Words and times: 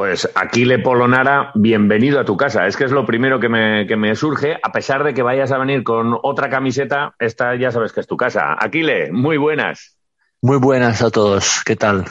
Pues 0.00 0.26
Aquile 0.34 0.78
Polonara, 0.78 1.52
bienvenido 1.54 2.20
a 2.20 2.24
tu 2.24 2.34
casa. 2.34 2.66
Es 2.66 2.74
que 2.74 2.84
es 2.84 2.90
lo 2.90 3.04
primero 3.04 3.38
que 3.38 3.50
me, 3.50 3.86
que 3.86 3.96
me, 3.96 4.16
surge, 4.16 4.56
a 4.62 4.72
pesar 4.72 5.04
de 5.04 5.12
que 5.12 5.22
vayas 5.22 5.52
a 5.52 5.58
venir 5.58 5.82
con 5.82 6.16
otra 6.22 6.48
camiseta, 6.48 7.14
esta 7.18 7.54
ya 7.54 7.70
sabes 7.70 7.92
que 7.92 8.00
es 8.00 8.06
tu 8.06 8.16
casa. 8.16 8.56
Aquile, 8.58 9.12
muy 9.12 9.36
buenas. 9.36 9.98
Muy 10.40 10.56
buenas 10.56 11.02
a 11.02 11.10
todos, 11.10 11.62
¿qué 11.66 11.76
tal? 11.76 12.06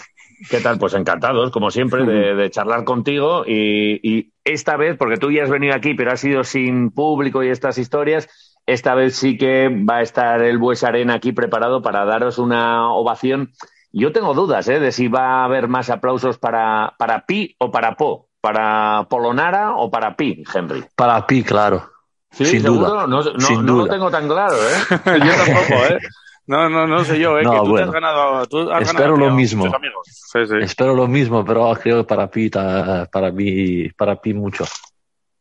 ¿Qué 0.51 0.59
tal? 0.59 0.77
Pues 0.77 0.93
encantados, 0.93 1.49
como 1.49 1.71
siempre, 1.71 2.05
de, 2.05 2.49
charlar 2.51 2.83
contigo 2.83 3.43
y, 3.47 3.99
y, 4.07 4.33
esta 4.43 4.77
vez, 4.77 4.95
porque 4.95 5.17
tú 5.17 5.31
ya 5.31 5.41
has 5.41 5.49
venido 5.49 5.73
aquí, 5.73 5.95
pero 5.95 6.11
has 6.11 6.19
sido 6.19 6.43
sin 6.43 6.91
público 6.91 7.43
y 7.43 7.49
estas 7.49 7.79
historias, 7.79 8.29
esta 8.67 8.93
vez 8.93 9.15
sí 9.15 9.35
que 9.35 9.67
va 9.67 9.97
a 9.97 10.01
estar 10.03 10.43
el 10.43 10.59
Bues 10.59 10.83
Arena 10.83 11.15
aquí 11.15 11.31
preparado 11.31 11.81
para 11.81 12.05
daros 12.05 12.37
una 12.37 12.93
ovación 12.93 13.49
yo 13.91 14.11
tengo 14.11 14.33
dudas 14.33 14.67
¿eh? 14.67 14.79
de 14.79 14.91
si 14.91 15.07
va 15.07 15.41
a 15.41 15.45
haber 15.45 15.67
más 15.67 15.89
aplausos 15.89 16.37
para, 16.37 16.93
para 16.97 17.25
Pi 17.25 17.55
o 17.59 17.71
para 17.71 17.95
Po. 17.95 18.27
¿Para 18.41 19.05
Polonara 19.09 19.75
o 19.75 19.91
para 19.91 20.15
Pi, 20.15 20.43
Henry? 20.53 20.85
Para 20.95 21.27
Pi, 21.27 21.43
claro. 21.43 21.89
Sí, 22.31 22.45
Sin 22.45 22.63
duda. 22.63 23.05
No, 23.05 23.21
no, 23.21 23.61
no 23.61 23.75
lo 23.75 23.87
tengo 23.87 24.09
tan 24.09 24.27
claro, 24.29 24.55
¿eh? 24.55 24.77
yo 25.05 25.45
tampoco, 25.45 25.85
¿eh? 25.89 25.99
No, 26.47 26.69
no, 26.69 26.87
no 26.87 27.03
sé 27.03 27.19
yo, 27.19 27.37
¿eh? 27.37 27.43
que 27.43 27.57
tú 27.57 27.75
te 27.75 27.83
has 27.83 27.91
ganado. 27.91 28.45
Tú 28.47 28.71
has 28.71 28.83
Espero 28.83 29.13
ganado 29.13 29.29
lo 29.29 29.35
mismo. 29.35 29.65
Sí, 30.03 30.45
sí. 30.47 30.55
Espero 30.61 30.95
lo 30.95 31.07
mismo, 31.07 31.43
pero 31.43 31.71
creo 31.75 31.97
que 31.97 32.03
para 32.05 32.29
Pi, 32.29 32.49
para 32.49 33.31
Pi, 33.35 33.89
para 33.89 34.15
Pi 34.15 34.33
mucho. 34.33 34.65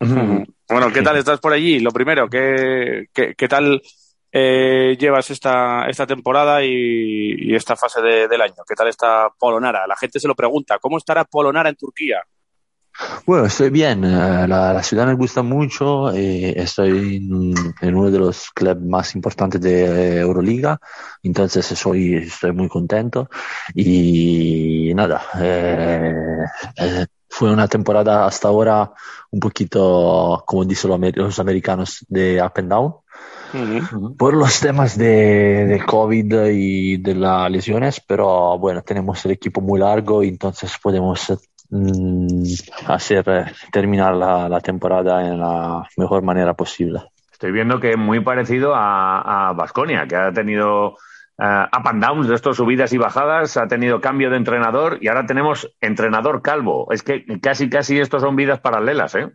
Bueno, 0.00 0.92
¿qué 0.92 1.02
tal 1.02 1.16
estás 1.16 1.40
por 1.40 1.52
allí? 1.52 1.80
Lo 1.80 1.92
primero, 1.92 2.28
¿qué, 2.28 3.06
qué, 3.12 3.34
qué 3.36 3.48
tal 3.48 3.80
eh, 4.32 4.96
llevas 4.98 5.30
esta, 5.30 5.86
esta 5.88 6.06
temporada 6.06 6.62
y, 6.64 7.54
esta 7.54 7.76
fase 7.76 8.00
del 8.00 8.40
año? 8.40 8.62
¿Qué 8.66 8.74
tal 8.74 8.88
está 8.88 9.28
Polonara? 9.38 9.86
La 9.86 9.96
gente 9.96 10.20
se 10.20 10.28
lo 10.28 10.34
pregunta, 10.34 10.78
¿cómo 10.78 10.98
estará 10.98 11.24
Polonara 11.24 11.68
en 11.68 11.76
Turquía? 11.76 12.22
Bueno, 13.26 13.46
estoy 13.46 13.70
bien. 13.70 14.04
Eh, 14.04 14.48
la, 14.48 14.82
ciudad 14.82 15.06
me 15.06 15.14
gusta 15.14 15.42
mucho. 15.42 16.12
Eh, 16.12 16.54
estoy 16.60 17.16
en, 17.16 17.94
uno 17.94 18.10
de 18.10 18.18
los 18.18 18.50
clubes 18.50 18.82
más 18.82 19.14
importantes 19.14 19.60
de 19.60 20.18
Euroliga. 20.18 20.80
Entonces 21.22 21.66
soy, 21.66 22.16
estoy 22.16 22.52
muy 22.52 22.68
contento. 22.68 23.28
Y 23.74 24.92
nada, 24.94 25.22
fue 27.38 27.52
una 27.52 27.68
temporada 27.68 28.26
hasta 28.26 28.48
ahora 28.48 28.90
un 29.30 29.38
poquito, 29.38 30.42
como 30.44 30.64
dicen 30.64 31.12
los 31.14 31.38
americanos, 31.38 32.04
de 32.08 32.42
up 32.42 32.50
and 32.56 32.68
down. 32.68 32.94
Por 34.16 34.34
los 34.34 34.58
temas 34.58 34.98
de, 34.98 35.66
de, 35.66 35.84
COVID 35.86 36.46
y 36.50 36.96
de 36.96 37.14
las 37.14 37.48
lesiones, 37.48 38.00
pero 38.00 38.58
bueno, 38.58 38.82
tenemos 38.82 39.24
el 39.24 39.30
equipo 39.30 39.60
muy 39.60 39.78
largo 39.78 40.24
y 40.24 40.28
entonces 40.30 40.76
podemos 40.82 41.32
mm, 41.70 42.42
hacer 42.88 43.24
eh, 43.28 43.44
terminar 43.70 44.16
la, 44.16 44.48
la, 44.48 44.60
temporada 44.60 45.24
en 45.24 45.38
la 45.38 45.88
mejor 45.96 46.24
manera 46.24 46.54
posible. 46.54 47.02
Estoy 47.30 47.52
viendo 47.52 47.78
que 47.78 47.92
es 47.92 47.96
muy 47.96 48.18
parecido 48.18 48.72
a 48.74 49.52
Vasconia, 49.56 50.08
que 50.08 50.16
ha 50.16 50.32
tenido 50.32 50.96
uh, 51.38 51.66
up 51.72 51.86
and 51.86 52.02
downs 52.02 52.28
de 52.28 52.34
estos 52.34 52.56
subidas 52.56 52.92
y 52.92 52.98
bajadas, 52.98 53.56
ha 53.56 53.68
tenido 53.68 54.00
cambio 54.00 54.30
de 54.30 54.36
entrenador 54.36 54.98
y 55.00 55.08
ahora 55.08 55.26
tenemos 55.26 55.74
entrenador 55.80 56.42
calvo. 56.42 56.88
Es 56.92 57.02
que 57.02 57.24
casi, 57.40 57.70
casi 57.70 57.98
estos 57.98 58.22
son 58.22 58.36
vidas 58.36 58.60
paralelas, 58.60 59.14
¿eh? 59.14 59.32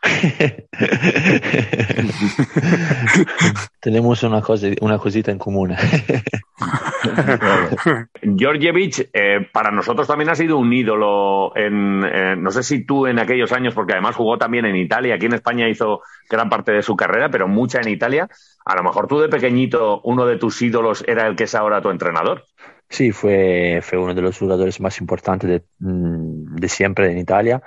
Tenemos 3.80 4.22
una, 4.22 4.40
cosa, 4.40 4.68
una 4.80 4.96
cosita 4.98 5.32
en 5.32 5.38
común. 5.38 5.74
Georgievich, 8.36 9.10
eh, 9.12 9.48
para 9.52 9.72
nosotros 9.72 10.06
también 10.06 10.30
ha 10.30 10.36
sido 10.36 10.56
un 10.58 10.72
ídolo. 10.72 11.52
En, 11.56 12.04
eh, 12.04 12.36
no 12.36 12.52
sé 12.52 12.62
si 12.62 12.84
tú 12.84 13.06
en 13.06 13.18
aquellos 13.18 13.52
años, 13.52 13.74
porque 13.74 13.94
además 13.94 14.14
jugó 14.14 14.38
también 14.38 14.66
en 14.66 14.76
Italia, 14.76 15.16
aquí 15.16 15.26
en 15.26 15.34
España 15.34 15.68
hizo 15.68 16.02
gran 16.30 16.48
parte 16.48 16.70
de 16.72 16.82
su 16.82 16.94
carrera, 16.94 17.28
pero 17.30 17.48
mucha 17.48 17.80
en 17.80 17.88
Italia. 17.88 18.28
A 18.64 18.76
lo 18.76 18.84
mejor 18.84 19.08
tú 19.08 19.18
de 19.18 19.28
pequeñito, 19.28 20.00
uno 20.04 20.26
de 20.26 20.36
tus 20.36 20.62
ídolos 20.62 21.04
era 21.08 21.26
el 21.26 21.34
que 21.34 21.42
es 21.44 21.54
ahora 21.54 21.80
tu 21.82 21.90
entrenador. 21.90 22.44
Sí, 22.88 23.12
fue, 23.12 23.80
fue 23.82 23.98
uno 23.98 24.14
de 24.14 24.22
los 24.22 24.38
jugadores 24.38 24.80
más 24.80 25.00
importantes 25.00 25.50
de, 25.50 25.62
mm, 25.80 26.54
de 26.56 26.68
siempre 26.68 27.10
en 27.10 27.18
Italia 27.18 27.60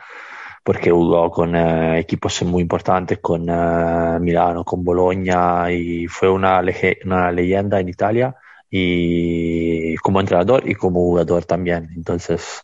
porque 0.63 0.91
jugó 0.91 1.31
con 1.31 1.55
eh, 1.55 1.99
equipos 1.99 2.41
muy 2.43 2.61
importantes, 2.61 3.19
con 3.19 3.47
eh, 3.49 4.19
Milano, 4.19 4.63
con 4.63 4.83
Bologna, 4.83 5.71
y 5.71 6.07
fue 6.07 6.29
una, 6.29 6.61
leyenda 6.61 7.79
en 7.79 7.89
Italia, 7.89 8.35
y 8.69 9.95
como 9.97 10.19
entrenador 10.19 10.67
y 10.69 10.75
como 10.75 11.01
jugador 11.01 11.45
también. 11.45 11.89
Entonces, 11.95 12.63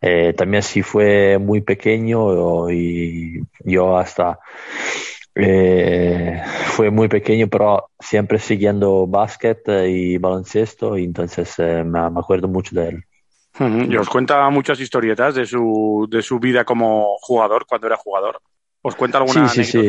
eh, 0.00 0.34
también 0.36 0.62
sí 0.62 0.82
fue 0.82 1.38
muy 1.38 1.60
pequeño 1.62 2.70
y 2.70 3.40
yo 3.64 3.96
hasta 3.96 4.38
fue 6.66 6.90
muy 6.90 7.08
pequeño, 7.08 7.48
pero 7.48 7.90
siempre 7.98 8.38
siguiendo 8.38 9.06
básquet 9.06 9.60
y 9.86 10.18
baloncesto, 10.18 10.98
y 10.98 11.04
entonces 11.04 11.58
me 11.58 12.00
acuerdo 12.00 12.48
mucho 12.48 12.74
de 12.76 12.88
él. 12.88 13.04
Y 13.60 13.96
os 13.96 14.08
cuenta 14.08 14.48
muchas 14.50 14.80
historietas 14.80 15.34
de 15.34 15.44
su, 15.46 16.08
de 16.10 16.22
su 16.22 16.38
vida 16.38 16.64
como 16.64 17.16
jugador, 17.20 17.66
cuando 17.66 17.86
era 17.86 17.96
jugador. 17.96 18.40
¿Os 18.80 18.94
cuenta 18.94 19.18
alguna 19.18 19.48
sí, 19.48 19.64
Sí, 19.64 19.82
sí. 19.82 19.86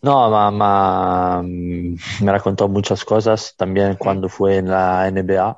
No, 0.00 0.30
ma, 0.30 1.42
me 1.42 2.30
ha 2.30 2.40
contado 2.40 2.68
muchas 2.68 3.04
cosas 3.04 3.54
también 3.56 3.96
cuando 3.96 4.28
fue 4.28 4.56
en 4.56 4.70
la 4.70 5.10
NBA 5.10 5.56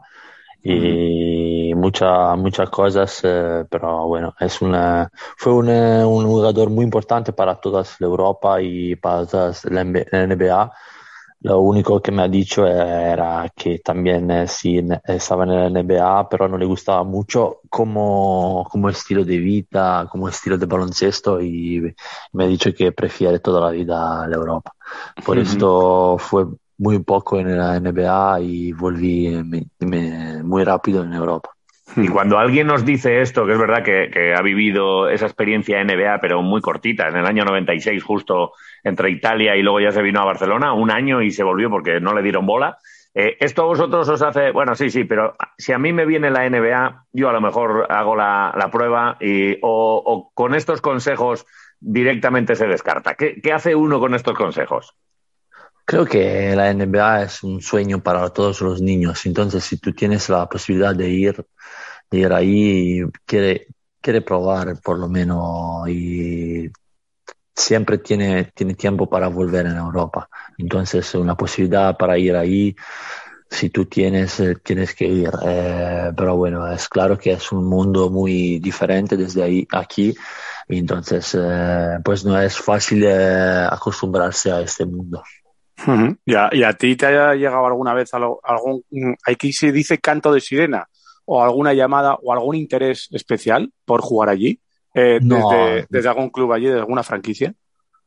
y 0.62 1.72
muchas 1.74 2.36
muchas 2.36 2.68
cosas, 2.70 3.20
eh, 3.22 3.64
pero 3.70 4.06
bueno, 4.06 4.34
es 4.38 4.60
una, 4.60 5.10
fue 5.36 5.52
un, 5.52 5.68
un 5.68 6.26
jugador 6.26 6.70
muy 6.70 6.84
importante 6.84 7.32
para 7.32 7.54
toda 7.56 7.84
la 7.98 8.06
Europa 8.06 8.60
y 8.60 8.96
para 8.96 9.26
toda 9.26 9.52
la 9.64 9.84
NBA 9.84 10.72
lo 11.42 11.60
único 11.60 12.02
que 12.02 12.12
me 12.12 12.22
ha 12.22 12.28
dicho 12.28 12.66
era 12.66 13.50
que 13.56 13.78
también 13.78 14.30
eh, 14.30 14.46
sí 14.46 14.82
estaba 15.04 15.44
en 15.44 15.50
la 15.50 15.82
NBA, 15.82 16.28
pero 16.28 16.48
no 16.48 16.58
le 16.58 16.66
gustaba 16.66 17.02
mucho 17.02 17.60
como, 17.70 18.66
como 18.70 18.90
estilo 18.90 19.24
de 19.24 19.38
vida, 19.38 20.06
como 20.10 20.28
estilo 20.28 20.58
de 20.58 20.66
baloncesto 20.66 21.40
y 21.40 21.94
me 22.32 22.44
ha 22.44 22.46
dicho 22.46 22.74
que 22.74 22.92
prefiere 22.92 23.38
toda 23.38 23.60
la 23.60 23.70
vida 23.70 24.28
la 24.28 24.36
Europa. 24.36 24.72
Por 25.24 25.38
esto 25.38 26.18
fue 26.18 26.44
muy 26.76 26.98
poco 26.98 27.38
en 27.38 27.56
la 27.56 27.80
NBA 27.80 28.40
y 28.40 28.72
volví 28.72 29.30
muy 30.42 30.64
rápido 30.64 31.04
en 31.04 31.14
Europa. 31.14 31.50
Y 31.96 32.08
cuando 32.08 32.38
alguien 32.38 32.66
nos 32.66 32.84
dice 32.84 33.20
esto, 33.20 33.46
que 33.46 33.52
es 33.52 33.58
verdad 33.58 33.82
que, 33.82 34.34
ha 34.34 34.42
vivido 34.42 35.08
esa 35.08 35.26
experiencia 35.26 35.82
NBA, 35.82 36.20
pero 36.20 36.42
muy 36.42 36.60
cortita, 36.60 37.08
en 37.08 37.16
el 37.16 37.26
año 37.26 37.44
96, 37.44 38.02
justo 38.02 38.52
entre 38.84 39.10
Italia 39.10 39.56
y 39.56 39.62
luego 39.62 39.80
ya 39.80 39.92
se 39.92 40.02
vino 40.02 40.20
a 40.20 40.24
Barcelona, 40.24 40.72
un 40.72 40.90
año 40.90 41.22
y 41.22 41.30
se 41.30 41.44
volvió 41.44 41.70
porque 41.70 42.00
no 42.00 42.14
le 42.14 42.22
dieron 42.22 42.46
bola. 42.46 42.78
Eh, 43.12 43.36
esto 43.40 43.62
a 43.62 43.66
vosotros 43.66 44.08
os 44.08 44.22
hace, 44.22 44.52
bueno, 44.52 44.74
sí, 44.76 44.90
sí, 44.90 45.04
pero 45.04 45.34
si 45.58 45.72
a 45.72 45.78
mí 45.78 45.92
me 45.92 46.06
viene 46.06 46.30
la 46.30 46.48
NBA, 46.48 47.06
yo 47.12 47.28
a 47.28 47.32
lo 47.32 47.40
mejor 47.40 47.86
hago 47.90 48.14
la, 48.14 48.68
prueba 48.70 49.16
y, 49.20 49.58
o, 49.62 50.30
con 50.32 50.54
estos 50.54 50.80
consejos 50.80 51.44
directamente 51.80 52.54
se 52.54 52.66
descarta. 52.66 53.14
¿Qué, 53.14 53.40
¿Qué 53.42 53.52
hace 53.52 53.74
uno 53.74 53.98
con 53.98 54.14
estos 54.14 54.36
consejos? 54.36 54.94
Creo 55.84 56.04
que 56.06 56.54
la 56.54 56.72
NBA 56.72 57.24
es 57.24 57.42
un 57.42 57.60
sueño 57.60 58.00
para 58.00 58.28
todos 58.30 58.60
los 58.60 58.80
niños. 58.80 59.26
Entonces, 59.26 59.64
si 59.64 59.78
tú 59.78 59.92
tienes 59.92 60.28
la 60.28 60.48
posibilidad 60.48 60.94
de 60.94 61.08
ir, 61.08 61.44
de 62.08 62.18
ir 62.18 62.32
ahí, 62.32 63.02
quiere, 63.26 63.66
quiere 64.00 64.20
probar 64.20 64.80
por 64.80 65.00
lo 65.00 65.08
menos 65.08 65.88
y 65.88 66.70
siempre 67.60 67.98
tiene, 67.98 68.50
tiene 68.54 68.74
tiempo 68.74 69.08
para 69.08 69.28
volver 69.28 69.66
en 69.66 69.76
Europa. 69.76 70.28
Entonces, 70.58 71.14
una 71.14 71.36
posibilidad 71.36 71.96
para 71.96 72.18
ir 72.18 72.34
ahí, 72.34 72.74
si 73.48 73.70
tú 73.70 73.86
tienes, 73.86 74.38
eh, 74.40 74.56
tienes 74.62 74.94
que 74.94 75.06
ir. 75.06 75.30
Eh, 75.44 76.12
pero 76.16 76.36
bueno, 76.36 76.70
es 76.72 76.88
claro 76.88 77.18
que 77.18 77.32
es 77.32 77.52
un 77.52 77.66
mundo 77.66 78.10
muy 78.10 78.58
diferente 78.58 79.16
desde 79.16 79.42
ahí, 79.42 79.68
aquí. 79.72 80.14
Y 80.68 80.78
entonces, 80.78 81.36
eh, 81.38 81.98
pues 82.04 82.24
no 82.24 82.40
es 82.40 82.56
fácil 82.56 83.06
acostumbrarse 83.06 84.52
a 84.52 84.60
este 84.60 84.86
mundo. 84.86 85.22
¿Y, 86.26 86.34
a, 86.34 86.72
ti 86.74 86.94
te 86.94 87.06
ha 87.06 87.34
llegado 87.34 87.66
alguna 87.66 87.94
vez 87.94 88.10
algún, 88.12 88.84
aquí 89.26 89.52
se 89.52 89.72
dice 89.72 89.98
canto 89.98 90.32
de 90.32 90.40
sirena, 90.40 90.86
o 91.24 91.42
alguna 91.42 91.72
llamada 91.72 92.16
o 92.22 92.32
algún 92.32 92.54
interés 92.54 93.08
especial 93.10 93.72
por 93.84 94.02
jugar 94.02 94.28
allí? 94.28 94.60
Eh, 95.00 95.86
desde, 95.88 96.08
algún 96.08 96.30
club 96.30 96.52
allí, 96.52 96.66
de 96.66 96.78
alguna 96.78 97.02
franquicia? 97.02 97.54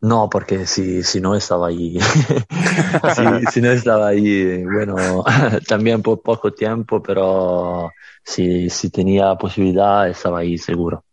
No, 0.02 0.30
porque 0.30 0.66
si, 0.66 1.02
si 1.04 1.22
no 1.22 1.34
estaba 1.34 1.68
allí, 1.68 1.98
si, 3.52 3.62
no 3.62 3.72
estaba 3.72 4.08
allí, 4.08 4.64
bueno, 4.66 5.24
también 5.68 6.02
por 6.02 6.22
poco 6.22 6.52
tiempo, 6.52 7.02
pero 7.02 7.90
si, 8.22 8.70
si 8.70 8.90
tenía 8.90 9.36
posibilidad, 9.36 10.10
estaba 10.10 10.40
ahí 10.40 10.58
seguro. 10.58 11.04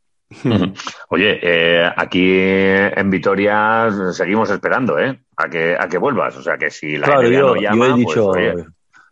Oye, 1.09 1.41
eh, 1.43 1.91
aquí 1.97 2.37
en 2.39 3.11
Vitoria 3.11 3.89
seguimos 4.13 4.49
esperando, 4.51 4.99
¿eh? 4.99 5.21
A 5.37 5.49
que, 5.49 5.77
a 5.79 5.89
que 5.89 5.99
vuelvas. 5.99 6.37
O 6.37 6.43
sea 6.43 6.57
que 6.57 6.71
si 6.71 6.97
la 6.97 7.07
claro, 7.07 7.29
yo, 7.29 7.57
he 7.57 7.77
pues, 7.77 7.97
dicho, 7.97 8.33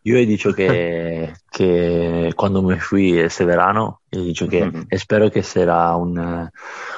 Yo 0.04 0.16
he 0.16 0.24
dicho 0.26 0.54
que, 0.54 1.32
que 1.50 2.32
cuando 2.36 2.62
me 2.62 2.80
fui 2.80 3.18
ese 3.18 3.44
verano, 3.44 4.00
he 4.10 4.18
dicho 4.18 4.48
que 4.48 4.62
Ujú. 4.64 4.86
espero 4.90 5.30
que 5.30 5.42
será 5.42 5.94
un, 5.96 6.18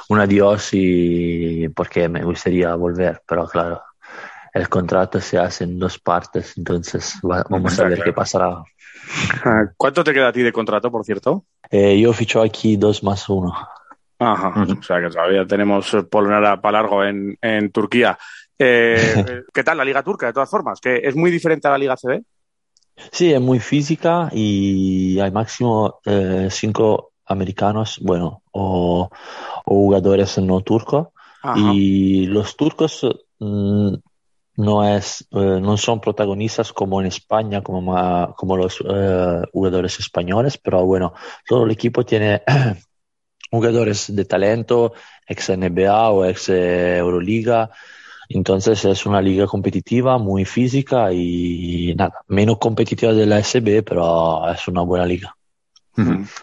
un 0.09 0.19
adiós 0.19 0.69
y 0.73 1.67
porque 1.69 2.07
me 2.07 2.23
gustaría 2.23 2.73
volver, 2.75 3.21
pero 3.27 3.47
claro, 3.47 3.81
el 4.53 4.69
contrato 4.69 5.19
se 5.19 5.37
hace 5.37 5.63
en 5.65 5.79
dos 5.79 5.99
partes, 5.99 6.57
entonces 6.57 7.19
va- 7.23 7.45
vamos 7.49 7.73
Está 7.73 7.83
a 7.85 7.87
ver 7.89 7.95
claro. 7.97 8.11
qué 8.11 8.15
pasará. 8.15 8.63
¿Cuánto 9.77 10.03
te 10.03 10.13
queda 10.13 10.29
a 10.29 10.33
ti 10.33 10.41
de 10.41 10.53
contrato, 10.53 10.91
por 10.91 11.03
cierto? 11.03 11.45
Eh, 11.69 11.99
yo 11.99 12.13
ficho 12.13 12.41
aquí 12.41 12.77
dos 12.77 13.03
más 13.03 13.27
uno. 13.29 13.53
Ajá, 14.19 14.61
Ujú. 14.61 14.79
o 14.79 14.83
sea 14.83 15.01
que 15.01 15.09
todavía 15.09 15.45
tenemos 15.47 15.95
Polonara 16.09 16.61
para 16.61 16.81
largo 16.81 17.03
en, 17.03 17.37
en 17.41 17.71
Turquía. 17.71 18.17
Eh, 18.59 19.41
¿Qué 19.53 19.63
tal 19.63 19.77
la 19.77 19.85
Liga 19.85 20.03
Turca, 20.03 20.27
de 20.27 20.33
todas 20.33 20.49
formas? 20.49 20.79
¿Que 20.79 20.97
es 20.97 21.15
muy 21.15 21.31
diferente 21.31 21.67
a 21.67 21.71
la 21.71 21.77
Liga 21.79 21.95
CB? 21.97 22.21
Sí, 23.11 23.33
es 23.33 23.41
muy 23.41 23.59
física 23.59 24.29
y 24.31 25.19
hay 25.19 25.31
máximo 25.31 25.99
eh, 26.05 26.47
cinco 26.49 27.11
americanos, 27.25 27.99
bueno, 28.01 28.43
o, 28.51 29.09
o 29.65 29.73
jugadores 29.73 30.37
no 30.39 30.61
turcos. 30.61 31.07
Ajá. 31.41 31.73
Y 31.73 32.27
los 32.27 32.55
turcos 32.55 33.05
mm, 33.39 33.93
no 34.57 34.87
es, 34.87 35.21
eh, 35.31 35.59
no 35.61 35.77
son 35.77 35.99
protagonistas 36.01 36.71
como 36.73 37.01
en 37.01 37.07
España, 37.07 37.61
como, 37.63 37.81
ma- 37.81 38.33
como 38.35 38.57
los 38.57 38.83
eh, 38.87 39.41
jugadores 39.51 39.99
españoles, 39.99 40.57
pero 40.57 40.85
bueno, 40.85 41.13
todo 41.47 41.63
el 41.65 41.71
equipo 41.71 42.05
tiene 42.05 42.41
jugadores 43.51 44.15
de 44.15 44.25
talento, 44.25 44.93
ex 45.27 45.49
NBA 45.49 46.09
o 46.09 46.25
ex 46.25 46.49
eh, 46.49 46.97
Euroliga. 46.97 47.69
Entonces 48.33 48.83
es 48.85 49.05
una 49.05 49.21
liga 49.21 49.47
competitiva, 49.47 50.17
muy 50.17 50.45
física 50.45 51.11
y 51.11 51.93
nada, 51.97 52.21
menos 52.27 52.57
competitiva 52.57 53.13
de 53.13 53.25
la 53.25 53.39
SB, 53.39 53.83
pero 53.83 54.49
es 54.49 54.67
una 54.67 54.81
buena 54.81 55.05
liga. 55.05 55.35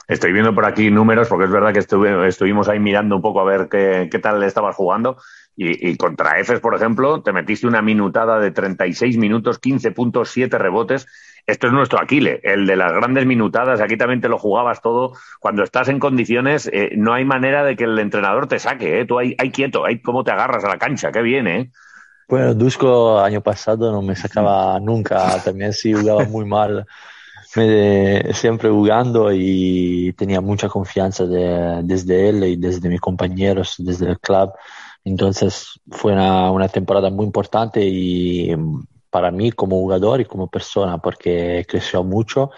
Estoy 0.07 0.33
viendo 0.33 0.55
por 0.55 0.65
aquí 0.67 0.91
números, 0.91 1.29
porque 1.29 1.47
es 1.47 1.51
verdad 1.51 1.73
que 1.73 1.79
estuve- 1.81 2.29
estuvimos 2.29 2.69
ahí 2.69 2.79
mirando 2.79 3.17
un 3.17 3.23
poco 3.23 3.41
a 3.41 3.45
ver 3.45 3.69
qué, 3.71 4.09
qué 4.11 4.19
tal 4.19 4.43
estabas 4.43 4.77
jugando. 4.77 5.17
Y, 5.61 5.97
contra 5.97 6.39
EFES, 6.39 6.61
por 6.61 6.77
ejemplo, 6.77 7.21
te 7.21 7.33
metiste 7.33 7.67
una 7.67 7.83
minutada 7.83 8.39
de 8.39 8.53
36 8.53 9.19
minutos, 9.19 9.59
15 9.59 9.91
puntos, 9.91 10.31
7 10.31 10.57
rebotes. 10.57 11.09
Esto 11.49 11.67
es 11.67 11.73
nuestro 11.73 12.01
Aquile, 12.01 12.39
el 12.45 12.65
de 12.65 12.77
las 12.77 12.93
grandes 12.93 13.27
minutadas. 13.27 13.81
Aquí 13.81 13.97
también 13.97 14.21
te 14.21 14.29
lo 14.29 14.39
jugabas 14.39 14.81
todo. 14.83 15.15
Cuando 15.41 15.65
estás 15.65 15.89
en 15.89 15.99
condiciones, 15.99 16.71
eh, 16.73 16.91
no 16.97 17.13
hay 17.13 17.25
manera 17.25 17.65
de 17.65 17.75
que 17.75 17.85
el 17.85 17.99
entrenador 17.99 18.47
te 18.47 18.61
saque. 18.61 19.01
¿eh? 19.01 19.05
Tú 19.05 19.19
ahí, 19.19 19.35
ahí 19.37 19.51
quieto, 19.51 19.85
ahí 19.85 20.01
cómo 20.01 20.23
te 20.23 20.31
agarras 20.31 20.63
a 20.65 20.69
la 20.69 20.79
cancha. 20.79 21.11
Qué 21.11 21.23
bien, 21.23 21.49
¿eh? 21.49 21.73
Bueno, 22.29 22.55
Dusko 22.55 23.19
año 23.19 23.41
pasado 23.41 23.91
no 23.91 24.01
me 24.01 24.15
sacaba 24.15 24.79
nunca, 24.79 25.43
también 25.43 25.73
sí 25.73 25.93
jugaba 25.93 26.23
muy 26.25 26.45
mal, 26.45 26.87
siempre 28.33 28.69
jugando 28.71 29.33
y 29.33 30.13
tenía 30.13 30.41
mucha 30.41 30.69
confianza 30.69 31.25
de- 31.25 31.81
desde 31.83 32.29
él 32.29 32.45
y 32.45 32.57
desde 32.57 32.89
mis 32.89 33.01
compañeros, 33.01 33.75
desde 33.79 34.11
el 34.11 34.19
club. 34.21 34.51
Entonces 35.05 35.81
fue 35.91 36.13
una, 36.13 36.51
una 36.51 36.69
temporada 36.69 37.11
muy 37.11 37.27
importante 37.27 37.81
y 37.85 38.55
mm, 38.55 38.85
para 39.11 39.31
mí 39.31 39.53
como 39.53 39.77
jugador 39.77 40.21
y 40.21 40.25
como 40.27 40.49
persona 40.49 40.99
porque 40.99 41.65
creció 41.69 42.05
mucho 42.05 42.51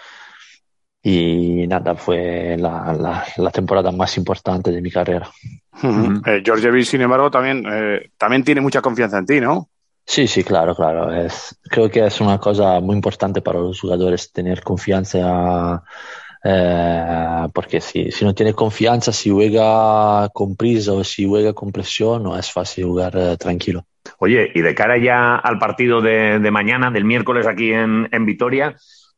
y 1.03 1.65
nada, 1.67 1.95
fue 1.95 2.55
la, 2.59 2.93
la- 2.93 3.25
la 3.37 3.51
temporada 3.51 3.91
más 3.91 4.17
importante 4.17 4.71
de 4.71 4.81
mi 4.81 4.91
carrera. 4.91 5.29
Ujú. 5.73 6.21
Eh, 6.25 6.41
Georgievic, 6.45 6.85
sin 6.85 7.01
embargo, 7.01 7.31
también, 7.31 7.63
eh, 7.67 8.11
también 8.17 8.43
tiene 8.43 8.61
mucha 8.61 8.81
confianza 8.81 9.17
en 9.17 9.25
ti, 9.25 9.41
¿no? 9.41 9.69
Sí, 10.05 10.27
sí, 10.27 10.43
claro, 10.43 10.75
claro. 10.75 11.11
Es, 11.13 11.57
creo 11.63 11.89
que 11.89 12.05
es 12.05 12.19
una 12.21 12.37
cosa 12.39 12.79
muy 12.81 12.95
importante 12.95 13.41
para 13.41 13.59
los 13.59 13.79
jugadores 13.79 14.31
tener 14.31 14.61
confianza, 14.61 15.83
eh, 16.43 17.47
porque 17.53 17.81
si, 17.81 18.11
si 18.11 18.25
no 18.25 18.33
tiene 18.33 18.53
confianza, 18.53 19.11
si 19.11 19.29
juega 19.29 20.29
con 20.29 20.55
prisa 20.55 20.93
o 20.93 21.03
si 21.03 21.27
juega 21.27 21.53
con 21.53 21.71
presión, 21.71 22.23
no 22.23 22.37
es 22.37 22.51
fácil 22.51 22.85
jugar 22.85 23.13
eh, 23.15 23.37
tranquilo. 23.37 23.85
Oye, 24.17 24.51
y 24.53 24.61
de 24.61 24.73
cara 24.73 24.97
ya 24.97 25.35
al 25.35 25.59
partido 25.59 26.01
de, 26.01 26.39
de 26.39 26.51
mañana, 26.51 26.89
del 26.89 27.05
miércoles 27.05 27.45
aquí 27.45 27.71
en, 27.71 28.07
en 28.11 28.25
Vitoria, 28.25 28.75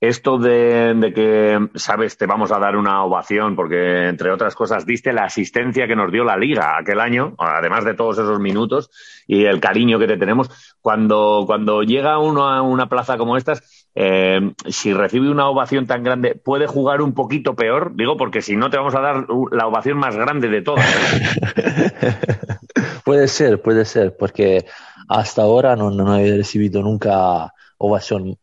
esto 0.10 0.38
de, 0.38 1.14
que, 1.16 1.70
sabes, 1.76 2.18
te 2.18 2.26
vamos 2.26 2.52
a 2.52 2.60
dar 2.60 2.76
una 2.76 3.06
ovación, 3.06 3.56
porque 3.56 4.10
entre 4.10 4.32
otras 4.32 4.54
cosas 4.54 4.86
diste 4.86 5.14
la 5.14 5.24
asistencia 5.24 5.88
que 5.88 5.96
nos 5.96 6.12
dio 6.12 6.26
la 6.26 6.36
liga 6.36 6.78
aquel 6.78 7.00
año, 7.00 7.36
además 7.38 7.86
de 7.86 7.94
todos 7.94 8.18
esos 8.18 8.38
minutos 8.42 8.90
y 9.28 9.46
el 9.46 9.62
cariño 9.62 10.00
que 10.00 10.08
te 10.08 10.18
tenemos. 10.18 10.50
Cuando, 10.82 11.44
cuando 11.46 11.84
llega 11.84 12.20
uno 12.20 12.50
a 12.50 12.62
una 12.62 12.90
plaza 12.90 13.18
como 13.18 13.38
estas, 13.38 13.88
eh, 13.96 14.52
si 14.68 14.92
recibe 14.92 15.32
una 15.32 15.48
ovación 15.48 15.88
tan 15.88 16.04
grande, 16.04 16.36
¿puede 16.36 16.68
jugar 16.68 17.02
un 17.02 17.14
poquito 17.14 17.56
peor? 17.56 17.96
Digo, 17.96 18.18
porque 18.18 18.42
si 18.42 18.58
no 18.58 18.70
te 18.70 18.76
vamos 18.76 18.96
a 18.96 19.00
dar 19.00 19.26
la 19.54 19.68
ovación 19.68 19.98
más 19.98 20.18
grande 20.18 20.50
de 20.50 20.62
todas. 20.62 20.86
puede 23.06 23.30
ser, 23.30 23.62
puede 23.62 23.86
ser, 23.86 24.18
porque 24.18 24.66
hasta 25.08 25.44
ahora 25.44 25.78
no, 25.78 25.92
no 25.92 26.18
he 26.18 26.36
recibido 26.36 26.82
nunca 26.82 27.54
ovación 27.78 28.38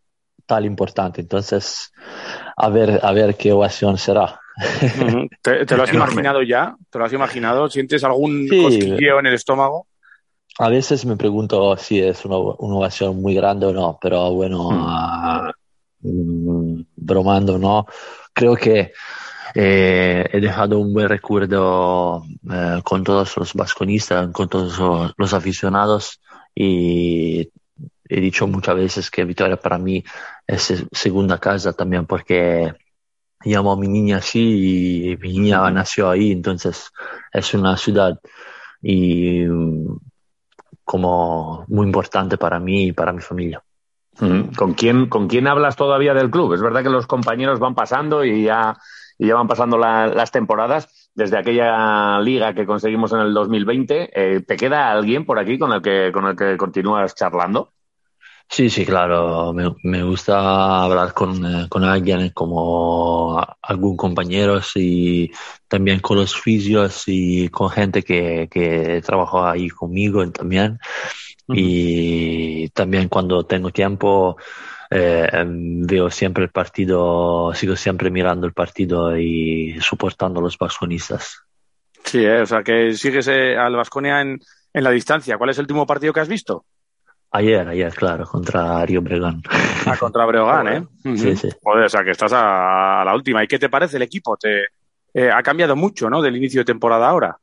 tal 0.51 0.65
importante. 0.67 1.21
Entonces, 1.21 1.93
a 2.57 2.69
ver, 2.69 2.99
a 3.03 3.13
ver 3.13 3.37
qué 3.37 3.53
ovación 3.53 3.97
será. 3.99 4.41
¿Te, 5.43 5.65
te 5.65 5.77
lo 5.77 5.85
has 5.85 5.95
imaginado 5.95 6.43
ya? 6.43 6.75
¿Te 6.91 6.99
lo 6.99 7.05
has 7.05 7.13
imaginado? 7.13 7.69
¿Sientes 7.71 8.03
algún 8.03 8.49
Sí. 8.49 8.61
cosquilleo 8.63 9.21
en 9.21 9.27
el 9.27 9.35
estómago? 9.35 9.87
A 10.59 10.69
veces 10.69 11.07
me 11.07 11.17
pregunto 11.17 11.77
si 11.77 12.01
es 12.01 12.25
una, 12.25 12.37
una 12.37 12.75
ovación 12.77 13.23
muy 13.23 13.35
grande 13.35 13.67
o 13.67 13.73
no, 13.73 13.97
pero 14.03 14.33
bueno, 14.33 14.71
Mm. 14.71 14.87
ah, 14.89 15.53
mm, 16.03 16.81
bromando, 16.97 17.57
¿no? 17.59 17.87
Creo 18.33 18.57
que 18.57 18.93
eh, 19.55 20.25
he 20.33 20.41
dejado 20.41 20.79
un 20.81 20.93
buen 20.93 21.09
recuerdo 21.09 22.25
eh, 22.53 22.81
con 22.83 23.05
todos 23.05 23.37
los 23.37 23.55
vasconistas, 23.55 24.31
con 24.33 24.49
todos 24.49 24.79
los, 24.79 25.13
los 25.17 25.33
aficionados 25.33 26.21
y 26.55 27.49
he 28.13 28.21
dicho 28.21 28.47
muchas 28.49 28.75
veces 28.75 29.11
que 29.11 29.25
Vitoria 29.25 29.57
para 29.57 29.79
mí 29.79 30.03
es 30.55 30.63
se- 30.63 30.87
segunda 30.93 31.39
casa 31.39 31.73
también 31.73 32.07
porque 32.07 32.73
llamo 33.45 33.73
a 33.73 33.77
mi 33.77 33.89
niña 33.89 34.19
así 34.19 35.13
y 35.13 35.17
mi 35.17 35.39
niña 35.39 35.71
nació 35.71 36.11
ahí, 36.11 36.33
entonces 36.33 36.91
es 37.33 37.55
una 37.55 37.77
ciudad 37.77 38.19
y 38.83 39.47
como 40.85 41.65
muy 41.69 41.87
importante 41.87 42.37
para 42.37 42.59
mí 42.59 42.87
y 42.89 42.93
para 42.93 43.13
mi 43.13 43.21
familia. 43.21 43.63
¿Con 44.57 44.75
quién, 44.75 45.07
¿Con 45.09 45.29
quién 45.29 45.47
hablas 45.47 45.77
todavía 45.77 46.13
del 46.15 46.31
club? 46.31 46.53
Es 46.53 46.61
verdad 46.61 46.83
que 46.83 46.91
los 46.91 47.07
compañeros 47.07 47.59
van 47.59 47.75
pasando 47.75 48.25
y 48.25 48.43
ya, 48.45 48.77
y 49.19 49.29
ya 49.29 49.35
van 49.37 49.47
pasando 49.47 49.79
la- 49.79 50.09
las 50.09 50.31
temporadas 50.31 51.11
desde 51.15 51.39
aquella 51.39 52.21
liga 52.21 52.53
que 52.53 52.67
conseguimos 52.67 53.13
en 53.13 53.21
el 53.21 53.33
2020. 53.33 54.11
Eh, 54.13 54.41
¿Te 54.41 54.57
queda 54.57 54.91
alguien 54.91 55.25
por 55.25 55.39
aquí 55.39 55.59
con 55.59 55.73
el 55.73 55.81
que, 55.81 56.11
con 56.13 56.27
el 56.27 56.37
que 56.37 56.57
continúas 56.57 57.15
charlando? 57.15 57.73
Sí, 58.53 58.69
sí, 58.69 58.85
claro, 58.85 59.53
me, 59.53 59.73
me 59.85 60.03
gusta 60.03 60.83
hablar 60.83 61.15
con, 61.15 61.47
eh, 61.47 61.69
con 61.69 61.85
alguien 61.85 62.31
como 62.31 63.41
algún 63.63 63.97
compañero 63.97 64.61
y 64.75 65.31
también 65.69 66.01
con 66.01 66.17
los 66.17 66.35
fisios 66.35 67.05
y 67.07 67.49
con 67.49 67.71
gente 67.71 68.03
que, 68.03 68.49
que 68.51 69.01
trabajó 69.07 69.47
ahí 69.47 69.69
conmigo 69.69 70.29
también. 70.33 70.81
Y 71.47 72.69
también 72.71 73.09
cuando 73.09 73.47
tengo 73.47 73.71
tiempo 73.71 74.37
eh, 74.91 75.29
veo 75.47 76.11
siempre 76.11 76.43
el 76.45 76.51
partido, 76.51 77.53
sigo 77.55 77.77
siempre 77.77 78.11
mirando 78.11 78.49
el 78.49 78.53
partido 78.53 79.17
y 79.17 79.79
soportando 79.81 80.41
a 80.41 80.43
los 80.43 80.59
vasconistas. 80.59 81.39
Sí, 82.05 82.25
eh, 82.25 82.43
o 82.43 82.47
sea 82.47 82.65
que 82.65 82.95
sigues 82.95 83.29
eh, 83.29 83.57
al 83.57 83.77
Vasconia 83.77 84.21
en, 84.21 84.41
en 84.73 84.85
la 84.85 84.91
distancia. 84.91 85.39
¿Cuál 85.39 85.51
es 85.51 85.59
el 85.59 85.63
último 85.63 85.87
partido 85.87 86.13
que 86.13 86.21
has 86.21 86.29
visto? 86.29 86.65
Ayer, 87.33 87.69
ayer, 87.69 87.95
claro, 87.95 88.27
contra 88.27 88.85
Río 88.85 89.03
Bregán. 89.03 89.43
Ah, 89.87 89.97
contra 89.97 90.27
Breogán, 90.27 90.69
¿eh? 91.05 91.17
Sí, 91.17 91.37
sí. 91.37 91.49
Joder, 91.63 91.85
o 91.85 91.89
sea 91.89 92.03
que 92.03 92.11
estás 92.11 92.33
a, 92.33 93.03
a 93.03 93.05
la 93.05 93.15
última. 93.15 93.45
¿Y 93.45 93.47
qué 93.47 93.59
te 93.59 93.69
parece 93.69 93.97
el 93.97 94.03
equipo? 94.03 94.37
Te, 94.37 94.67
eh, 95.15 95.31
ha 95.31 95.43
cambiado 95.43 95.77
mucho, 95.77 96.11
¿no? 96.11 96.23
Del 96.23 96.37
inicio 96.37 96.63
de 96.63 96.65
temporada 96.65 97.09
ahora. 97.09 97.39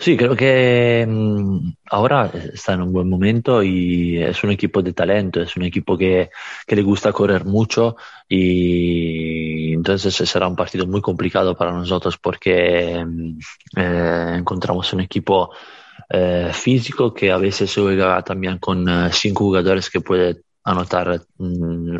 Sí, 0.00 0.16
creo 0.16 0.36
que 0.36 1.04
mm, 1.08 1.72
ahora 1.90 2.30
está 2.54 2.74
en 2.74 2.82
un 2.82 2.92
buen 2.92 3.08
momento 3.08 3.64
y 3.64 4.22
es 4.22 4.44
un 4.44 4.52
equipo 4.52 4.80
de 4.80 4.92
talento, 4.92 5.42
es 5.42 5.56
un 5.56 5.64
equipo 5.64 5.98
que, 5.98 6.30
que 6.64 6.76
le 6.76 6.82
gusta 6.82 7.12
correr 7.12 7.44
mucho 7.44 7.96
y 8.28 9.72
entonces 9.74 10.14
será 10.14 10.46
un 10.46 10.54
partido 10.54 10.86
muy 10.86 11.00
complicado 11.00 11.56
para 11.56 11.72
nosotros 11.72 12.16
porque 12.16 13.04
mm, 13.04 13.38
eh, 13.76 14.34
encontramos 14.38 14.92
un 14.92 15.00
equipo 15.00 15.50
eh, 16.10 16.50
físico 16.54 17.12
que 17.12 17.30
a 17.30 17.36
veces 17.36 17.74
juega 17.74 18.22
también 18.22 18.58
con 18.58 18.88
eh, 18.88 19.10
cinco 19.12 19.44
jugadores 19.44 19.90
que 19.90 20.00
puede 20.00 20.40
anotar 20.64 21.20
mm, 21.36 21.98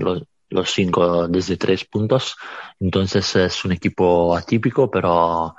los, 0.49 0.71
cinco 0.71 1.29
desde 1.29 1.59
tres 1.59 1.85
puntos. 1.85 2.37
Entonces 2.81 3.37
es 3.37 3.65
un 3.67 3.73
equipo 3.73 4.35
atípico, 4.35 4.91
pero 4.91 5.55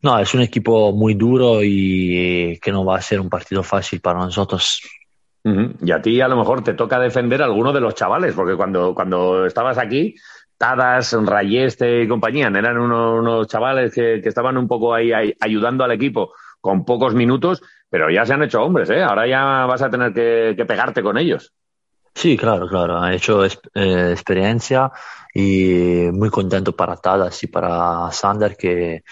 no, 0.00 0.18
es 0.18 0.32
un 0.32 0.40
equipo 0.40 0.92
muy 0.92 1.14
duro 1.14 1.58
y 1.62 2.58
que 2.62 2.72
no 2.72 2.84
va 2.84 2.96
a 2.96 3.02
ser 3.02 3.20
un 3.20 3.28
partido 3.28 3.62
fácil 3.62 4.00
para 4.00 4.20
nosotros. 4.20 4.80
Y 5.44 5.90
a 5.90 6.00
ti 6.00 6.22
a 6.22 6.28
lo 6.28 6.38
mejor 6.38 6.64
te 6.64 6.72
toca 6.72 6.98
defender 6.98 7.42
a 7.42 7.44
alguno 7.44 7.74
de 7.74 7.80
los 7.80 7.94
chavales, 7.94 8.34
porque 8.34 8.56
cuando, 8.56 8.94
cuando 8.94 9.44
estabas 9.44 9.76
aquí, 9.76 10.14
Tadas, 10.56 11.12
Rayeste 11.12 12.04
y 12.04 12.08
compañía, 12.08 12.46
eran 12.46 12.78
unos, 12.78 13.46
chavales 13.48 13.92
que, 13.92 14.22
estaban 14.24 14.56
un 14.56 14.66
poco 14.66 14.94
ahí, 14.94 15.12
ayudando 15.38 15.84
al 15.84 15.92
equipo 15.92 16.32
con 16.64 16.86
pocos 16.86 17.14
minutos, 17.14 17.60
pero 17.90 18.10
ya 18.10 18.24
se 18.24 18.32
han 18.32 18.42
hecho 18.42 18.62
hombres, 18.62 18.88
¿eh? 18.88 19.02
Ahora 19.02 19.26
ya 19.26 19.66
vas 19.66 19.82
a 19.82 19.90
tener 19.90 20.14
que 20.14 20.64
pegarte 20.64 21.02
con 21.02 21.18
ellos. 21.18 21.52
Sí, 22.14 22.38
claro, 22.38 22.66
claro. 22.66 23.02
Ha 23.02 23.12
hecho 23.12 23.44
eh, 23.44 23.50
experiencia 24.12 24.90
y 25.34 26.08
muy 26.10 26.30
contento 26.30 26.74
para 26.74 26.96
Tadas 26.96 27.42
y 27.42 27.48
para 27.48 28.10
Sander 28.12 28.56
que 28.56 29.02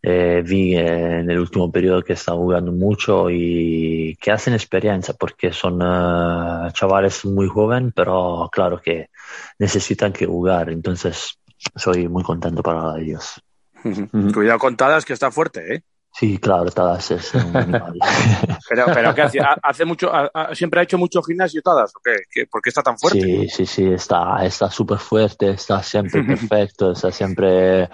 eh, 0.00 0.42
vi 0.46 0.76
en 0.76 1.28
el 1.28 1.38
último 1.40 1.72
periodo 1.72 2.02
que 2.02 2.12
están 2.12 2.36
jugando 2.36 2.70
mucho 2.70 3.30
y 3.30 4.16
que 4.20 4.30
hacen 4.30 4.52
experiencia 4.54 5.14
porque 5.18 5.52
son 5.52 5.80
eh, 5.82 6.70
chavales 6.72 7.24
muy 7.24 7.48
jóvenes, 7.48 7.92
pero 7.96 8.48
claro 8.52 8.80
que 8.80 9.08
necesitan 9.58 10.12
que 10.12 10.26
jugar. 10.26 10.70
Entonces, 10.70 11.38
soy 11.74 12.06
muy 12.06 12.22
contento 12.22 12.62
para 12.62 12.96
ellos. 13.00 13.42
Cuidado 14.34 14.60
con 14.60 14.76
Tadas 14.76 15.04
que 15.04 15.14
está 15.14 15.32
fuerte, 15.32 15.74
¿eh? 15.74 15.82
Sí, 16.14 16.38
claro, 16.38 16.70
Tadas 16.70 17.10
es 17.10 17.34
un 17.34 17.52
pero, 18.68 18.86
pero 18.92 19.14
¿qué 19.14 19.22
hace? 19.22 19.38
¿Hace 19.62 19.84
mucho, 19.86 20.10
¿Siempre 20.52 20.80
ha 20.80 20.82
hecho 20.82 20.98
mucho 20.98 21.22
gimnasio 21.22 21.62
Tadas? 21.62 21.90
¿O 21.96 22.00
qué? 22.04 22.46
¿Por 22.46 22.60
qué 22.60 22.68
está 22.68 22.82
tan 22.82 22.98
fuerte? 22.98 23.20
Sí, 23.20 23.48
sí, 23.48 23.66
sí, 23.66 23.84
está 23.86 24.44
está 24.44 24.70
súper 24.70 24.98
fuerte, 24.98 25.50
está 25.50 25.82
siempre 25.82 26.22
perfecto, 26.24 26.92
está 26.92 27.10
siempre 27.10 27.88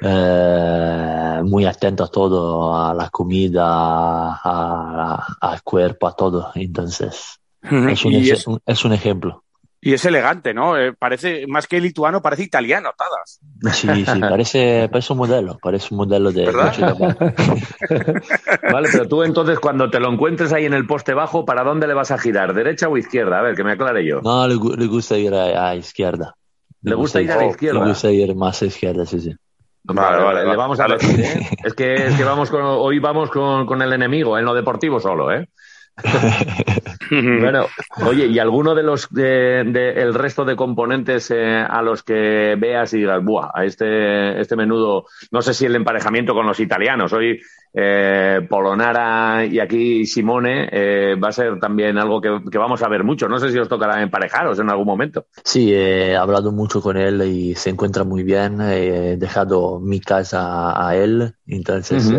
eh, 0.00 1.40
muy 1.42 1.64
atento 1.64 2.04
a 2.04 2.08
todo, 2.08 2.76
a 2.76 2.94
la 2.94 3.08
comida, 3.10 4.36
al 4.36 5.62
cuerpo, 5.62 6.06
a 6.06 6.14
todo. 6.14 6.52
Entonces, 6.54 7.40
es 7.62 8.04
un, 8.46 8.60
es 8.64 8.84
un 8.84 8.92
ejemplo. 8.92 9.42
Y 9.86 9.94
es 9.94 10.04
elegante, 10.04 10.52
¿no? 10.52 10.76
Eh, 10.76 10.92
parece, 10.98 11.46
más 11.46 11.68
que 11.68 11.80
lituano, 11.80 12.20
parece 12.20 12.42
italiano, 12.42 12.90
Tadas. 12.98 13.38
Sí, 13.72 13.86
sí, 14.04 14.20
parece, 14.20 14.88
parece 14.90 15.12
un 15.12 15.18
modelo, 15.20 15.60
parece 15.62 15.94
un 15.94 15.98
modelo 15.98 16.32
de... 16.32 16.46
vale, 18.72 18.88
pero 18.90 19.06
tú 19.06 19.22
entonces 19.22 19.60
cuando 19.60 19.88
te 19.88 20.00
lo 20.00 20.12
encuentres 20.12 20.52
ahí 20.52 20.64
en 20.64 20.74
el 20.74 20.88
poste 20.88 21.14
bajo, 21.14 21.44
¿para 21.44 21.62
dónde 21.62 21.86
le 21.86 21.94
vas 21.94 22.10
a 22.10 22.18
girar? 22.18 22.52
¿Derecha 22.52 22.88
o 22.88 22.96
izquierda? 22.96 23.38
A 23.38 23.42
ver, 23.42 23.54
que 23.54 23.62
me 23.62 23.74
aclare 23.74 24.04
yo. 24.04 24.20
No, 24.22 24.48
le, 24.48 24.56
gusta 24.56 25.18
ir 25.18 25.32
a, 25.32 25.76
izquierda. 25.76 26.34
¿Le, 26.82 26.96
gusta, 26.96 27.22
ir 27.22 27.30
a 27.30 27.36
la 27.36 27.46
izquierda? 27.46 27.78
Le 27.78 27.88
gusta 27.88 28.10
ir 28.10 28.34
más 28.34 28.60
a 28.62 28.66
izquierda, 28.66 29.06
sí, 29.06 29.20
sí. 29.20 29.36
Vale, 29.84 30.20
vale, 30.20 30.44
le 30.44 30.56
vamos 30.56 30.80
a 30.80 30.88
decir, 30.88 31.20
¿eh? 31.20 31.48
Es 31.62 31.74
que, 31.74 31.94
es 31.94 32.16
que 32.16 32.24
vamos 32.24 32.50
con, 32.50 32.60
hoy 32.60 32.98
vamos 32.98 33.30
con, 33.30 33.66
con 33.66 33.80
el 33.82 33.92
enemigo, 33.92 34.36
en 34.36 34.46
lo 34.46 34.52
deportivo 34.52 34.98
solo, 34.98 35.30
¿eh? 35.30 35.48
bueno, 37.10 37.66
oye, 38.06 38.26
¿y 38.26 38.38
alguno 38.38 38.74
de 38.74 38.82
los 38.82 39.08
de, 39.10 39.60
el 39.60 40.14
resto 40.14 40.44
de 40.44 40.56
componentes 40.56 41.30
eh, 41.30 41.56
a 41.56 41.80
los 41.82 42.02
que 42.02 42.56
veas 42.58 42.92
y 42.92 42.98
digas, 42.98 43.24
buah, 43.24 43.50
a 43.54 43.64
este, 43.64 44.40
este 44.40 44.56
menudo, 44.56 45.06
no 45.30 45.42
sé 45.42 45.54
si 45.54 45.64
el 45.64 45.76
emparejamiento 45.76 46.34
con 46.34 46.46
los 46.46 46.60
italianos, 46.60 47.12
hoy 47.12 47.40
eh, 47.78 48.46
Polonara 48.48 49.44
y 49.44 49.58
aquí 49.58 50.06
Simone 50.06 50.66
eh, 50.72 51.14
va 51.22 51.28
a 51.28 51.32
ser 51.32 51.60
también 51.60 51.98
algo 51.98 52.22
que, 52.22 52.58
vamos 52.58 52.82
a 52.82 52.88
ver 52.88 53.04
mucho. 53.04 53.28
No 53.28 53.38
sé 53.38 53.50
si 53.50 53.58
os 53.58 53.68
tocará 53.68 54.00
emparejaros 54.00 54.58
en 54.58 54.70
algún 54.70 54.86
momento. 54.86 55.26
Sí, 55.44 55.74
he 55.74 56.16
hablado 56.16 56.52
mucho 56.52 56.80
con 56.80 56.96
él 56.96 57.22
y 57.22 57.54
se 57.54 57.68
encuentra 57.68 58.04
muy 58.04 58.22
bien. 58.22 58.62
He 58.62 59.18
dejado 59.18 59.78
mi 59.78 60.00
casa 60.00 60.88
a 60.88 60.96
él, 60.96 61.34
entonces. 61.46 62.10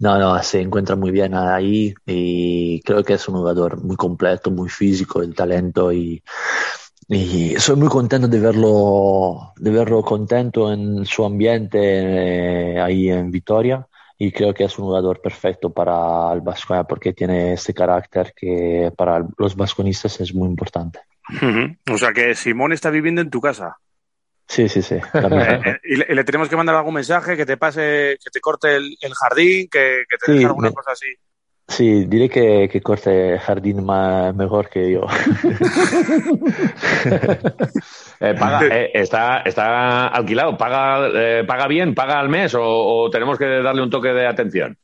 No, 0.00 0.18
no, 0.18 0.42
se 0.42 0.62
encuentra 0.62 0.96
muy 0.96 1.10
bien 1.10 1.34
ahí 1.34 1.94
y 2.06 2.80
creo 2.80 3.04
que 3.04 3.12
es 3.14 3.28
un 3.28 3.36
jugador 3.36 3.84
muy 3.84 3.96
completo, 3.96 4.50
muy 4.50 4.70
físico, 4.70 5.22
el 5.22 5.34
talento 5.34 5.92
y, 5.92 6.22
soy 7.58 7.76
muy 7.76 7.88
contento 7.88 8.26
de 8.26 8.40
verlo, 8.40 9.52
de 9.56 9.70
verlo 9.70 10.02
contento 10.02 10.72
en 10.72 11.04
su 11.04 11.22
ambiente 11.24 11.78
eh, 11.82 12.80
ahí 12.80 13.10
en 13.10 13.30
Vitoria 13.30 13.86
y 14.16 14.32
creo 14.32 14.54
que 14.54 14.64
es 14.64 14.78
un 14.78 14.86
jugador 14.86 15.20
perfecto 15.20 15.70
para 15.70 16.32
el 16.32 16.40
Vasconia 16.40 16.84
porque 16.84 17.12
tiene 17.12 17.52
este 17.52 17.74
carácter 17.74 18.32
que 18.34 18.90
para 18.96 19.26
los 19.36 19.54
vasconistas 19.54 20.18
es 20.20 20.34
muy 20.34 20.48
importante. 20.48 21.00
O 21.92 21.98
sea 21.98 22.12
que 22.14 22.34
Simón 22.34 22.72
está 22.72 22.88
viviendo 22.88 23.20
en 23.20 23.28
tu 23.28 23.40
casa. 23.40 23.76
Sí, 24.50 24.68
sí, 24.68 24.82
sí. 24.82 24.96
Eh, 24.96 25.00
eh, 25.14 25.78
y, 25.84 25.94
le, 26.12 26.24
tenemos 26.24 26.48
que 26.48 26.56
mandar 26.56 26.74
algún 26.74 26.94
mensaje 26.94 27.36
que 27.36 27.46
te 27.46 27.56
pase, 27.56 28.18
que 28.22 28.30
te 28.32 28.40
corte 28.40 28.74
el, 28.74 29.14
jardín, 29.14 29.68
que, 29.70 30.02
te 30.08 30.32
deje 30.32 30.44
alguna 30.44 30.72
cosa 30.72 30.90
así. 30.90 31.06
Sí, 31.68 32.06
diré 32.06 32.28
que, 32.28 32.68
que 32.68 32.80
corte 32.80 33.34
el 33.34 33.38
jardín 33.38 33.84
más, 33.84 34.34
mejor 34.34 34.68
que 34.68 34.90
yo. 34.90 35.06
Eh, 38.22 38.34
paga, 38.38 38.66
está, 38.92 39.38
está 39.46 40.08
alquilado, 40.08 40.58
paga, 40.58 41.08
paga 41.46 41.66
bien, 41.66 41.94
paga 41.94 42.20
al 42.20 42.28
mes 42.28 42.54
o, 42.54 43.08
tenemos 43.10 43.38
que 43.38 43.46
darle 43.62 43.82
un 43.82 43.88
toque 43.88 44.08
de 44.08 44.26
atención. 44.26 44.76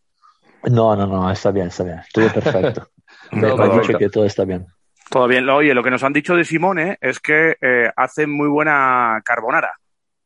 No, 0.63 0.97
no, 0.97 1.07
no, 1.07 1.31
está 1.31 1.51
bien, 1.51 1.67
está 1.67 1.85
bien, 1.85 2.01
todo 2.15 2.33
perfecto. 2.33 2.89
Me 3.33 3.55
parece 3.55 3.93
que 3.93 4.09
todo 4.09 4.25
está 4.25 4.47
bien. 4.47 4.67
Todo 5.11 5.29
bien. 5.29 5.49
Oye, 5.49 5.75
lo 5.75 5.83
que 5.83 5.91
nos 5.91 6.03
han 6.03 6.13
dicho 6.13 6.35
de 6.35 6.45
Simone 6.45 6.99
es 7.01 7.21
que 7.21 7.57
eh, 7.61 7.91
hace 7.97 8.27
muy 8.27 8.49
buena 8.49 9.21
carbonara. 9.25 9.73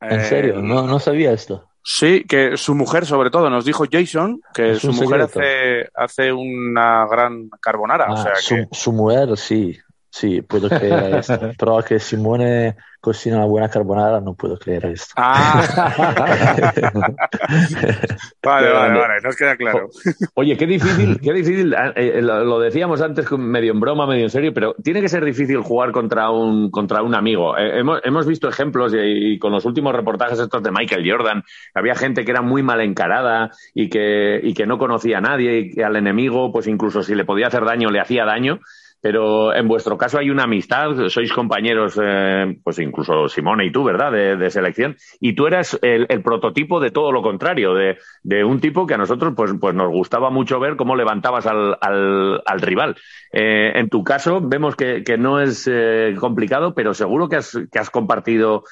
¿En 0.00 0.24
serio? 0.24 0.58
Eh, 0.58 0.62
no, 0.62 0.86
no 0.86 0.98
sabía 0.98 1.32
esto. 1.32 1.70
Sí, 1.82 2.24
que 2.28 2.56
su 2.56 2.74
mujer, 2.74 3.06
sobre 3.06 3.30
todo, 3.30 3.48
nos 3.48 3.64
dijo 3.64 3.84
Jason 3.90 4.40
que 4.52 4.74
su 4.74 4.92
mujer 4.92 5.22
hace, 5.22 5.88
hace, 5.94 6.32
una 6.32 7.06
gran 7.06 7.48
carbonara. 7.60 8.12
o 8.12 8.16
ah, 8.16 8.34
su, 8.70 8.92
mujer, 8.92 9.36
sí, 9.36 9.78
sí, 10.10 10.42
puedo 10.42 10.68
creer 10.68 11.16
esto. 11.16 11.38
Pero 11.58 11.82
que 11.82 11.98
Simone 11.98 12.76
cocina 13.00 13.36
una 13.36 13.46
buena 13.46 13.68
carbonara, 13.70 14.20
no 14.20 14.34
puedo 14.34 14.58
creer 14.58 14.86
esto. 14.86 15.14
Ah. 15.16 15.64
vale, 18.42 18.70
vale, 18.70 18.98
vale, 18.98 19.20
nos 19.22 19.36
queda 19.36 19.56
claro. 19.56 19.88
Oye, 20.34 20.56
qué 20.56 20.66
difícil, 20.66 21.18
qué 21.20 21.32
difícil, 21.32 21.72
eh, 21.72 22.18
eh, 22.18 22.22
lo 22.22 22.60
decíamos 22.60 23.00
antes 23.00 23.30
medio 23.32 23.72
en 23.72 23.80
broma, 23.80 24.06
medio 24.06 24.24
en 24.24 24.30
serio, 24.30 24.52
pero 24.52 24.74
tiene 24.82 25.00
que 25.00 25.08
ser 25.08 25.24
difícil 25.24 25.60
jugar 25.60 25.92
contra 25.92 26.30
un, 26.30 26.70
contra 26.70 27.02
un 27.02 27.14
amigo. 27.14 27.56
Eh, 27.56 27.80
hemos, 27.80 28.00
hemos, 28.04 28.26
visto 28.26 28.48
ejemplos 28.48 28.94
y, 28.94 29.38
con 29.38 29.52
los 29.52 29.64
últimos 29.64 29.94
reportajes 29.94 30.38
estos 30.38 30.62
de 30.62 30.70
Michael 30.70 31.10
Jordan, 31.10 31.42
había 31.74 31.94
gente 31.94 32.24
que 32.24 32.30
era 32.32 32.42
muy 32.42 32.62
mal 32.62 32.82
encarada 32.82 33.50
y 33.72 33.88
que, 33.88 34.40
y 34.42 34.52
que 34.52 34.66
no 34.66 34.76
conocía 34.76 35.18
a 35.18 35.22
nadie 35.22 35.58
y 35.58 35.70
que 35.70 35.84
al 35.84 35.96
enemigo, 35.96 36.52
pues 36.52 36.66
incluso 36.66 37.02
si 37.02 37.14
le 37.14 37.24
podía 37.24 37.46
hacer 37.46 37.64
daño, 37.64 37.90
le 37.90 38.00
hacía 38.00 38.26
daño 38.26 38.60
pero 39.00 39.54
en 39.54 39.66
vuestro 39.68 39.96
caso 39.96 40.18
hay 40.18 40.30
una 40.30 40.44
amistad, 40.44 41.08
sois 41.08 41.32
compañeros, 41.32 41.98
eh, 42.02 42.58
pues 42.62 42.78
incluso 42.78 43.28
Simone 43.28 43.66
y 43.66 43.72
tú, 43.72 43.84
¿verdad?, 43.84 44.12
de, 44.12 44.50
selección, 44.50 44.96
y 45.20 45.34
tú 45.34 45.46
eras 45.46 45.78
el, 45.82 46.06
prototipo 46.22 46.80
de 46.80 46.90
todo 46.90 47.12
lo 47.12 47.22
contrario, 47.22 47.74
de, 47.74 47.98
de, 48.22 48.44
un 48.44 48.60
tipo 48.60 48.86
que 48.86 48.94
a 48.94 48.98
nosotros 48.98 49.32
pues, 49.36 49.52
pues 49.60 49.74
nos 49.74 49.88
gustaba 49.88 50.30
mucho 50.30 50.60
ver 50.60 50.76
cómo 50.76 50.96
levantabas 50.96 51.46
al, 51.46 51.76
al, 51.80 52.42
al 52.44 52.60
rival. 52.60 52.96
Eh, 53.32 53.72
en 53.74 53.88
tu 53.88 54.04
caso 54.04 54.40
vemos 54.40 54.76
que, 54.76 55.02
no 55.18 55.40
es 55.40 55.68
eh, 55.70 56.14
complicado, 56.18 56.74
pero 56.74 56.94
seguro 56.94 57.28
que 57.28 57.36
has, 57.36 57.90
compartido 57.90 58.64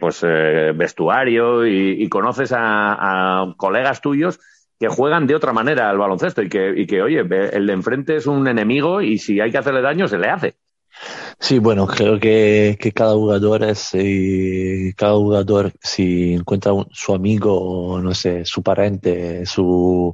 pues 0.00 0.22
vestuario 0.22 1.64
y, 1.66 2.08
conoces 2.08 2.52
a 2.52 3.54
colegas 3.56 4.00
tuyos 4.00 4.40
que 4.82 4.88
juegan 4.88 5.28
de 5.28 5.36
otra 5.36 5.52
manera 5.52 5.88
al 5.88 5.96
baloncesto 5.96 6.42
y 6.42 6.48
que, 6.48 6.74
y 6.76 6.88
que, 6.88 7.02
oye, 7.02 7.20
el 7.20 7.66
de 7.68 7.72
enfrente 7.72 8.16
es 8.16 8.26
un 8.26 8.48
enemigo 8.48 9.00
y 9.00 9.16
si 9.16 9.38
hay 9.38 9.52
que 9.52 9.58
hacerle 9.58 9.80
daño, 9.80 10.08
se 10.08 10.18
le 10.18 10.28
hace. 10.28 10.56
Sí, 11.38 11.60
bueno, 11.60 11.86
creo 11.86 12.18
que, 12.18 12.76
que 12.80 12.90
cada 12.90 13.14
jugador 13.14 13.62
es, 13.62 13.90
eh, 13.92 14.92
cada 14.96 15.14
jugador 15.14 15.72
si 15.80 16.34
encuentra 16.34 16.72
su 16.90 17.14
amigo, 17.14 18.00
no 18.02 18.12
sé, 18.12 18.44
su 18.44 18.60
parente, 18.60 19.46
su, 19.46 20.12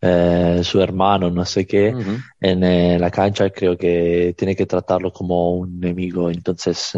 eh, 0.00 0.62
su 0.64 0.80
hermano, 0.80 1.30
no 1.30 1.44
sé 1.44 1.64
qué, 1.64 1.94
en 2.40 2.64
eh, 2.64 2.98
la 2.98 3.10
cancha 3.12 3.50
creo 3.50 3.78
que 3.78 4.34
tiene 4.36 4.56
que 4.56 4.66
tratarlo 4.66 5.12
como 5.12 5.52
un 5.52 5.76
enemigo. 5.76 6.28
Entonces, 6.28 6.92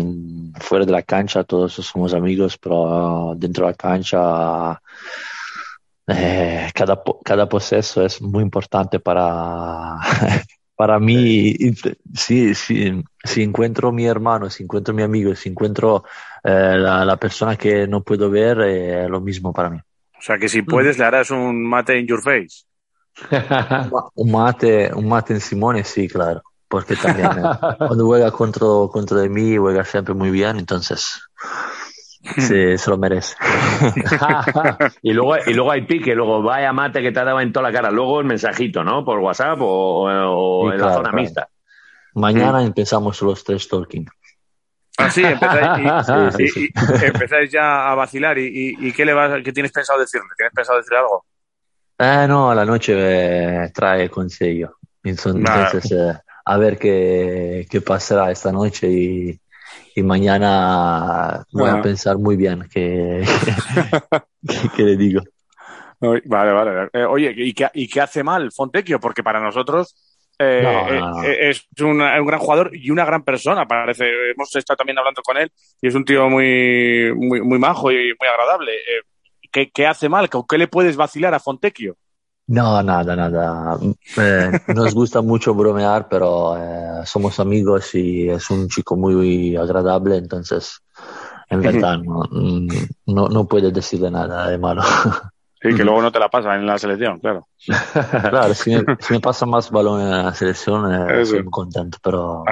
fuera 0.59 0.87
de 0.87 0.93
la 0.93 1.03
cancha 1.03 1.45
todos 1.45 1.75
somos 1.75 2.15
amigos, 2.15 2.57
pero 2.57 3.35
dentro 3.37 3.67
de 3.67 3.73
la 3.73 3.77
cancha 3.77 4.81
eh, 6.07 6.71
cada, 6.75 7.03
cada 7.25 7.49
proceso 7.49 8.05
es 8.05 8.21
muy 8.21 8.43
importante 8.43 9.01
para, 9.01 9.97
para 10.77 10.99
mí. 10.99 11.55
Si, 12.15 12.55
si, 12.55 13.03
si 13.23 13.43
encuentro 13.43 13.93
mi 13.93 14.07
hermano, 14.07 14.51
si 14.51 14.65
encuentro 14.65 14.93
mi 14.95 15.03
amigo, 15.03 15.35
si 15.35 15.49
encuentro 15.49 16.05
eh, 16.43 16.77
la, 16.79 17.05
la, 17.05 17.17
persona 17.17 17.57
que 17.57 17.87
no 17.87 18.03
puedo 18.03 18.31
ver, 18.31 18.61
eh, 18.61 19.05
es 19.05 19.11
lo 19.11 19.21
mismo 19.21 19.53
para 19.53 19.71
mí. 19.71 19.79
O 19.79 20.23
sea 20.23 20.39
que 20.39 20.49
si 20.49 20.63
puedes, 20.63 20.99
le 20.99 21.05
harás 21.05 21.31
un 21.31 21.65
mate 21.65 21.99
in 21.99 22.07
your 22.07 22.23
face. 22.23 22.65
un 24.15 24.31
mate, 24.31 24.93
un 24.95 25.09
mate 25.09 25.35
en 25.35 25.41
Simone, 25.41 25.85
sí, 25.85 26.09
claro. 26.09 26.43
Porque 26.69 26.97
también 26.97 27.31
cuando 27.79 28.07
juega 28.07 28.31
contra, 28.31 28.67
contra 28.91 29.19
de 29.19 29.29
mí, 29.29 29.57
juega 29.57 29.85
siempre 29.85 30.15
muy 30.15 30.31
bien, 30.31 30.59
entonces 30.59 31.21
Sí, 32.39 32.79
se 32.79 32.91
lo 32.91 32.97
merece. 32.97 33.37
y, 35.03 35.13
luego, 35.13 35.37
y 35.47 35.53
luego 35.53 35.71
hay 35.71 35.83
pique, 35.83 36.15
luego 36.15 36.43
vaya 36.43 36.73
mate 36.73 37.03
que 37.03 37.13
te 37.13 37.21
ha 37.21 37.25
dado 37.25 37.41
en 37.41 37.53
toda 37.53 37.69
la 37.71 37.73
cara. 37.73 37.91
Luego 37.91 38.21
el 38.21 38.27
mensajito, 38.27 38.83
¿no? 38.83 39.05
Por 39.05 39.19
WhatsApp 39.19 39.61
o, 39.61 40.05
o 40.05 40.73
en 40.73 40.81
la 40.81 40.95
zona 40.95 41.13
mixta. 41.13 41.49
Mañana 42.15 42.63
empezamos 42.63 43.21
los 43.23 43.45
tres 43.45 43.69
talking. 43.69 44.07
Ah, 44.97 45.11
sí, 45.11 45.25
empezáis, 45.25 46.57
y, 46.57 46.71
empezáis 47.05 47.51
ya 47.51 47.91
a 47.91 47.95
vacilar. 47.95 48.39
¿Y, 48.39 48.77
y 48.79 48.93
qué, 48.93 49.05
le 49.05 49.13
vas, 49.13 49.43
qué 49.43 49.53
tienes 49.53 49.73
pensado 49.73 49.99
decirle? 49.99 50.29
¿Tienes 50.37 50.53
pensado 50.55 50.79
decir 50.79 50.97
algo? 50.97 51.25
Eh, 51.99 52.27
no, 52.29 52.51
a 52.51 52.55
la 52.55 52.65
noche 52.65 52.95
eh, 52.97 53.71
trae 53.75 54.09
consejo. 54.09 54.79
Entonces, 55.03 55.93
eh, 55.93 56.15
a 56.45 56.59
ver 56.59 56.79
qué, 56.79 57.67
qué 57.69 57.81
pasará 57.81 58.31
esta 58.31 58.53
noche 58.53 58.89
y, 58.89 59.41
y 59.95 60.03
mañana 60.03 61.45
voy 61.53 61.71
a 61.71 61.81
pensar 61.81 62.19
muy 62.19 62.37
bien 62.37 62.69
qué, 62.73 63.25
qué, 64.77 64.83
le 64.83 64.97
digo. 64.97 65.23
Vale, 66.01 66.53
vale. 66.53 66.91
Eh, 66.93 67.05
oye, 67.05 67.33
¿y 67.37 67.55
qué, 67.55 67.69
¿y 67.75 67.89
qué 67.89 68.01
hace 68.01 68.23
mal 68.23 68.51
Fontecchio? 68.53 68.99
Porque 68.99 69.23
para 69.23 69.41
nosotros 69.41 69.95
eh, 70.39 71.01
eh, 71.25 71.51
es 71.51 71.67
un, 71.81 72.01
un, 72.01 72.27
gran 72.27 72.41
jugador 72.41 72.71
y 72.75 72.91
una 72.91 73.05
gran 73.05 73.23
persona, 73.23 73.67
parece. 73.67 74.11
Hemos 74.33 74.55
estado 74.57 74.77
también 74.77 74.99
hablando 74.99 75.23
con 75.23 75.37
él 75.37 75.51
y 75.81 75.89
es 75.89 75.95
un 75.95 76.05
tío 76.05 76.29
muy, 76.29 77.13
muy, 77.15 77.41
muy 77.41 77.59
majo 77.59 77.93
y 77.93 78.15
muy 78.19 78.29
agradable. 78.29 78.73
¿qué, 79.53 79.71
¿qué, 79.71 79.87
hace 79.87 80.09
mal? 80.09 80.29
¿Con 80.29 80.45
qué 80.47 80.59
le 80.59 80.69
puedes 80.69 80.97
vacilar 80.97 81.35
a 81.35 81.41
Fontecchio? 81.41 81.97
No, 82.47 82.83
nada, 82.83 83.17
nada. 83.17 83.79
Eh, 84.19 84.61
nos 84.75 84.95
gusta 84.95 85.23
mucho 85.23 85.55
bromear, 85.55 86.09
pero 86.09 86.57
eh, 86.57 87.07
somos 87.07 87.41
amigos 87.41 87.95
y 87.95 88.29
es 88.29 88.51
un 88.51 88.69
chico 88.69 88.97
muy 88.97 89.57
agradable, 89.57 90.17
entonces 90.19 90.83
en 91.49 91.63
verdad 91.63 91.99
no, 91.99 92.23
no, 93.07 93.29
no 93.29 93.47
puedes 93.47 93.73
decirle 93.73 94.11
nada 94.11 94.49
de 94.49 94.59
malo. 94.59 94.83
Sí, 95.65 95.75
que 95.75 95.83
luego 95.83 96.03
no 96.03 96.13
te 96.13 96.19
la 96.19 96.29
pasa 96.29 96.55
en 96.57 96.67
la 96.67 96.77
selección, 96.77 97.21
claro. 97.21 97.49
claro, 98.11 98.53
si 98.53 98.77
me, 98.77 98.85
si 98.99 99.15
me 99.15 99.21
pasa 99.21 99.47
más 99.47 99.71
balón 99.71 100.03
en 100.03 100.11
la 100.11 100.35
selección, 100.35 100.93
eh, 100.93 101.23
estoy 101.23 101.43
muy 101.43 101.51
contento, 101.51 101.97
pero... 102.03 102.45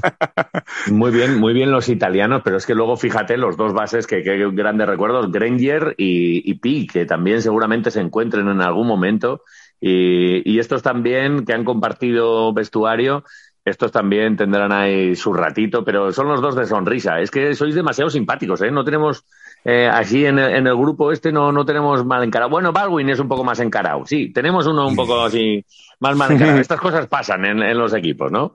muy 0.90 1.10
bien, 1.10 1.40
muy 1.40 1.54
bien 1.54 1.70
los 1.70 1.88
italianos, 1.88 2.42
pero 2.44 2.58
es 2.58 2.66
que 2.66 2.74
luego 2.74 2.98
fíjate 2.98 3.38
los 3.38 3.56
dos 3.56 3.72
bases 3.72 4.06
que, 4.06 4.22
que 4.22 4.50
grandes 4.52 4.86
recuerdos, 4.86 5.32
Granger 5.32 5.94
y, 5.96 6.50
y 6.50 6.54
Pi, 6.56 6.86
que 6.86 7.06
también 7.06 7.40
seguramente 7.40 7.90
se 7.90 8.00
encuentren 8.00 8.46
en 8.48 8.60
algún 8.60 8.86
momento. 8.86 9.40
Y, 9.80 10.42
y 10.44 10.58
estos 10.58 10.82
también 10.82 11.46
que 11.46 11.54
han 11.54 11.64
compartido 11.64 12.52
vestuario, 12.52 13.24
estos 13.64 13.90
también 13.90 14.36
tendrán 14.36 14.72
ahí 14.72 15.16
su 15.16 15.32
ratito, 15.32 15.82
pero 15.82 16.12
son 16.12 16.28
los 16.28 16.42
dos 16.42 16.56
de 16.56 16.66
sonrisa. 16.66 17.20
Es 17.20 17.30
que 17.30 17.54
sois 17.54 17.74
demasiado 17.74 18.10
simpáticos, 18.10 18.60
¿eh? 18.60 18.70
No 18.70 18.84
tenemos 18.84 19.24
eh, 19.64 19.88
aquí 19.92 20.24
en 20.24 20.38
el, 20.38 20.54
en 20.56 20.66
el, 20.66 20.76
grupo 20.76 21.12
este 21.12 21.32
no, 21.32 21.52
no 21.52 21.64
tenemos 21.64 22.04
mal 22.04 22.22
encarado. 22.24 22.50
Bueno, 22.50 22.72
Baldwin 22.72 23.10
es 23.10 23.18
un 23.18 23.28
poco 23.28 23.44
más 23.44 23.60
encarado. 23.60 24.06
Sí, 24.06 24.32
tenemos 24.32 24.66
uno 24.66 24.86
un 24.86 24.96
poco 24.96 25.20
así 25.20 25.64
más 26.00 26.16
mal 26.16 26.32
encarado. 26.32 26.58
Estas 26.58 26.80
cosas 26.80 27.06
pasan 27.06 27.44
en, 27.44 27.62
en 27.62 27.78
los 27.78 27.92
equipos, 27.94 28.30
¿no? 28.30 28.52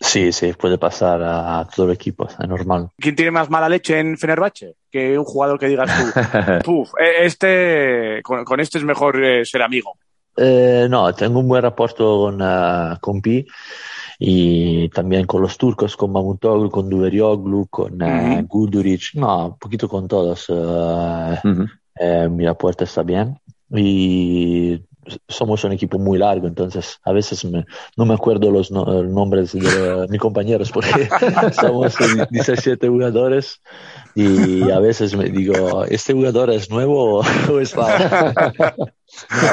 Sí, 0.00 0.30
sí, 0.30 0.52
puede 0.52 0.78
pasar 0.78 1.20
a, 1.24 1.66
todo 1.74 1.86
el 1.86 1.92
equipo, 1.92 2.28
es 2.28 2.38
normal. 2.48 2.90
¿Quién 2.98 3.16
tiene 3.16 3.32
más 3.32 3.50
mala 3.50 3.68
leche 3.68 3.98
en 3.98 4.16
Fenerbahce? 4.16 4.76
Que 4.90 5.18
un 5.18 5.24
jugador 5.24 5.58
que 5.58 5.66
digas 5.66 5.90
tú, 5.90 6.20
Puf, 6.64 6.90
este, 7.20 8.20
con, 8.22 8.44
con, 8.44 8.60
este 8.60 8.78
es 8.78 8.84
mejor 8.84 9.22
eh, 9.22 9.44
ser 9.44 9.62
amigo. 9.62 9.98
Eh, 10.36 10.86
no, 10.88 11.12
tengo 11.14 11.40
un 11.40 11.48
buen 11.48 11.62
rapport 11.62 11.96
con, 11.96 12.40
uh, 12.40 12.96
con 13.00 13.20
Pi 13.20 13.44
y 14.18 14.88
también 14.88 15.26
con 15.26 15.42
los 15.42 15.56
turcos, 15.56 15.96
con 15.96 16.10
Mamutoglu, 16.10 16.70
con 16.70 16.88
Duverioglu, 16.88 17.68
con 17.68 17.94
uh 17.94 18.06
-huh. 18.06 18.46
Guduric, 18.48 19.14
no, 19.14 19.46
un 19.46 19.58
poquito 19.58 19.88
con 19.88 20.08
todos. 20.08 20.48
Uh, 20.48 20.54
uh 20.54 21.36
-huh. 21.42 21.68
eh, 22.00 22.28
mi 22.28 22.46
aporte 22.46 22.84
está 22.84 23.02
bien 23.02 23.38
y 23.70 24.82
somos 25.28 25.64
un 25.64 25.72
equipo 25.72 25.98
muy 25.98 26.18
largo, 26.18 26.46
entonces 26.46 26.98
a 27.04 27.12
veces 27.12 27.44
me, 27.44 27.64
no 27.96 28.04
me 28.04 28.14
acuerdo 28.14 28.50
los 28.50 28.70
no, 28.70 28.84
nombres 29.04 29.52
de 29.52 29.60
mis 30.10 30.20
compañeros 30.20 30.70
porque 30.70 31.08
somos 31.60 31.94
17 32.30 32.88
jugadores 32.88 33.60
y 34.14 34.70
a 34.70 34.80
veces 34.80 35.16
me 35.16 35.30
digo, 35.30 35.84
¿este 35.84 36.12
jugador 36.12 36.50
es 36.50 36.70
nuevo 36.70 37.20
o 37.50 37.60
es 37.60 37.74
no, 37.76 37.86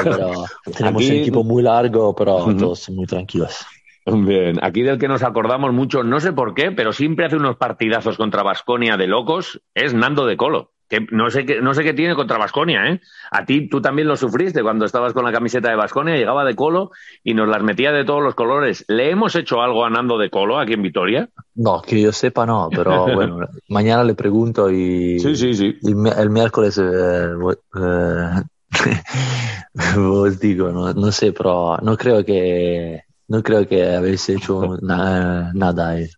pero 0.02 0.44
tenemos 0.76 1.02
Aquí... 1.02 1.10
un 1.10 1.16
equipo 1.16 1.44
muy 1.44 1.62
largo, 1.62 2.14
pero 2.14 2.36
uh 2.36 2.48
-huh. 2.48 2.58
todos 2.58 2.90
muy 2.90 3.06
tranquilos. 3.06 3.64
Bien, 4.06 4.58
aquí 4.62 4.82
del 4.82 4.98
que 4.98 5.08
nos 5.08 5.24
acordamos 5.24 5.72
mucho, 5.72 6.04
no 6.04 6.20
sé 6.20 6.32
por 6.32 6.54
qué, 6.54 6.70
pero 6.70 6.92
siempre 6.92 7.26
hace 7.26 7.36
unos 7.36 7.56
partidazos 7.56 8.16
contra 8.16 8.44
Basconia 8.44 8.96
de 8.96 9.08
locos, 9.08 9.60
es 9.74 9.94
Nando 9.94 10.26
de 10.26 10.36
Colo. 10.36 10.70
Que 10.88 11.04
no 11.10 11.28
sé 11.30 11.44
qué, 11.44 11.60
no 11.60 11.74
sé 11.74 11.82
qué 11.82 11.92
tiene 11.92 12.14
contra 12.14 12.38
Basconia, 12.38 12.86
¿eh? 12.86 13.00
A 13.32 13.44
ti 13.44 13.68
tú 13.68 13.80
también 13.80 14.06
lo 14.06 14.14
sufriste 14.14 14.62
cuando 14.62 14.84
estabas 14.84 15.12
con 15.12 15.24
la 15.24 15.32
camiseta 15.32 15.68
de 15.68 15.74
Basconia, 15.74 16.14
llegaba 16.14 16.44
de 16.44 16.54
Colo 16.54 16.92
y 17.24 17.34
nos 17.34 17.48
las 17.48 17.64
metía 17.64 17.90
de 17.90 18.04
todos 18.04 18.22
los 18.22 18.36
colores. 18.36 18.84
¿Le 18.86 19.10
hemos 19.10 19.34
hecho 19.34 19.60
algo 19.60 19.84
a 19.84 19.90
Nando 19.90 20.16
de 20.16 20.30
Colo 20.30 20.60
aquí 20.60 20.74
en 20.74 20.82
Vitoria? 20.82 21.28
No, 21.56 21.82
que 21.82 22.00
yo 22.00 22.12
sepa 22.12 22.46
no, 22.46 22.68
pero 22.70 23.04
bueno, 23.14 23.40
mañana 23.68 24.04
le 24.04 24.14
pregunto 24.14 24.70
y, 24.70 25.18
sí, 25.18 25.34
sí, 25.34 25.54
sí. 25.54 25.76
y 25.82 25.90
el 25.90 26.30
miércoles 26.30 26.78
eh, 26.78 27.32
eh, 27.74 28.30
os 29.98 30.38
digo, 30.38 30.70
no, 30.70 30.92
no 30.92 31.10
sé, 31.10 31.32
pero 31.32 31.78
no 31.82 31.96
creo 31.96 32.24
que 32.24 33.05
no 33.28 33.42
creo 33.42 33.66
que 33.66 33.94
habéis 33.94 34.28
hecho 34.28 34.76
na 34.82 35.52
nada 35.54 35.90
ahí. 35.90 36.08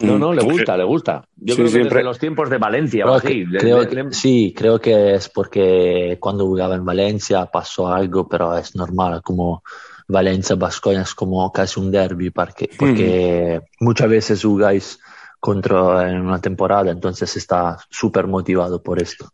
No, 0.00 0.18
no, 0.18 0.34
le 0.34 0.44
gusta, 0.44 0.76
le 0.76 0.84
gusta. 0.84 1.24
Yo 1.36 1.54
sí, 1.54 1.56
creo 1.56 1.64
que 1.64 1.72
siempre... 1.72 1.94
desde 1.94 2.04
los 2.04 2.18
tiempos 2.18 2.50
de 2.50 2.58
Valencia 2.58 3.06
o 3.06 3.14
así. 3.14 3.44
Creo, 3.46 3.84
de, 3.84 4.04
de... 4.04 4.12
Sí, 4.12 4.54
creo 4.56 4.78
que 4.78 5.14
es 5.14 5.28
porque 5.30 6.18
cuando 6.20 6.46
jugaba 6.46 6.74
en 6.74 6.84
Valencia 6.84 7.46
pasó 7.46 7.88
algo, 7.88 8.28
pero 8.28 8.56
es 8.56 8.76
normal, 8.76 9.22
como 9.22 9.62
Valencia, 10.06 10.56
Basconia 10.56 11.02
es 11.02 11.14
como 11.14 11.50
casi 11.52 11.80
un 11.80 11.90
derby, 11.90 12.30
porque, 12.30 12.70
porque 12.78 13.60
mm. 13.60 13.84
muchas 13.84 14.08
veces 14.08 14.42
jugáis 14.42 15.00
contra 15.40 16.10
en 16.10 16.20
una 16.20 16.40
temporada, 16.40 16.90
entonces 16.90 17.36
está 17.36 17.76
súper 17.90 18.26
motivado 18.26 18.82
por 18.82 19.00
esto. 19.00 19.30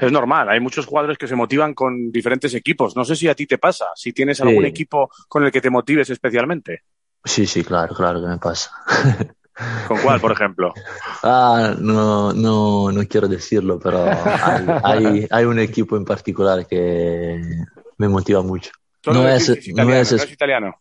Es 0.00 0.12
normal, 0.12 0.48
hay 0.48 0.60
muchos 0.60 0.86
jugadores 0.86 1.18
que 1.18 1.26
se 1.26 1.34
motivan 1.34 1.74
con 1.74 2.10
diferentes 2.10 2.54
equipos. 2.54 2.96
No 2.96 3.04
sé 3.04 3.16
si 3.16 3.28
a 3.28 3.34
ti 3.34 3.46
te 3.46 3.58
pasa, 3.58 3.86
si 3.94 4.12
tienes 4.12 4.40
algún 4.40 4.64
equipo 4.64 5.10
con 5.28 5.44
el 5.44 5.50
que 5.50 5.60
te 5.60 5.70
motives 5.70 6.10
especialmente. 6.10 6.82
Sí, 7.24 7.46
sí, 7.46 7.62
claro, 7.62 7.94
claro 7.94 8.20
que 8.20 8.28
me 8.28 8.38
pasa. 8.38 8.70
¿Con 9.86 9.98
cuál, 9.98 10.20
por 10.20 10.32
ejemplo? 10.32 10.72
Ah, 11.24 11.76
no, 11.78 12.32
no, 12.32 12.90
no 12.90 13.06
quiero 13.06 13.28
decirlo, 13.28 13.78
pero 13.78 14.04
hay, 14.06 14.66
hay, 14.82 15.28
hay, 15.30 15.44
un 15.44 15.60
equipo 15.60 15.96
en 15.96 16.04
particular 16.04 16.66
que 16.66 17.40
me 17.98 18.08
motiva 18.08 18.42
mucho. 18.42 18.72
No 19.06 19.28
es, 19.28 19.48
italiano, 19.48 19.88
no, 19.88 19.96
es, 19.96 20.10
no 20.10 20.16
es 20.16 20.32
italiano. 20.32 20.74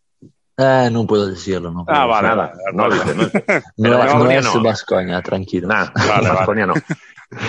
Eh, 0.61 0.89
no 0.91 1.07
puedo 1.07 1.27
decirlo. 1.27 1.71
No 1.71 1.85
puedo 1.85 1.97
ah, 1.97 2.05
vale, 2.05 2.27
nada. 2.27 2.53
No, 2.73 2.87
no, 2.87 2.95
no, 2.95 3.03
no, 3.77 4.05
no, 4.05 4.23
no 4.23 4.31
es 4.31 4.61
Vascoña, 4.61 5.21
tranquilo. 5.21 5.67
Nah, 5.67 5.87
vale, 6.07 6.29
Vascoña 6.33 6.67
no. 6.67 6.73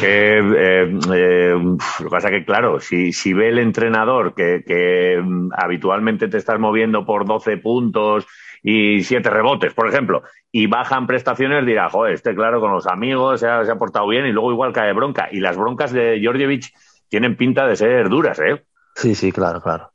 Que, 0.01 0.39
eh, 0.39 0.99
eh, 1.13 1.55
lo 1.55 2.05
que 2.05 2.11
pasa 2.11 2.31
que, 2.31 2.45
claro, 2.45 2.79
si, 2.79 3.13
si 3.13 3.33
ve 3.33 3.49
el 3.49 3.59
entrenador 3.59 4.33
que, 4.35 4.63
que 4.65 5.19
um, 5.19 5.51
habitualmente 5.53 6.29
te 6.29 6.39
estás 6.39 6.59
moviendo 6.61 7.05
por 7.05 7.27
12 7.27 7.57
puntos 7.57 8.27
y 8.63 9.03
7 9.03 9.29
rebotes, 9.29 9.75
por 9.75 9.89
ejemplo, 9.89 10.23
y 10.53 10.69
bajan 10.69 11.09
prestaciones, 11.09 11.67
dirá, 11.67 11.91
joder, 11.91 12.15
este, 12.15 12.33
claro, 12.35 12.61
con 12.61 12.71
los 12.71 12.87
amigos 12.87 13.41
se 13.41 13.49
ha, 13.49 13.65
se 13.65 13.73
ha 13.73 13.77
portado 13.77 14.07
bien 14.07 14.25
y 14.25 14.33
luego 14.33 14.53
igual 14.53 14.73
cae 14.73 14.93
bronca. 14.93 15.29
Y 15.33 15.41
las 15.41 15.57
broncas 15.57 15.93
de 15.93 16.19
Georgievich 16.21 16.73
tienen 17.09 17.37
pinta 17.37 17.67
de 17.67 17.75
ser 17.75 18.09
duras, 18.09 18.39
¿eh? 18.39 18.65
Sí, 18.95 19.17
sí, 19.17 19.33
claro, 19.33 19.61
claro. 19.61 19.92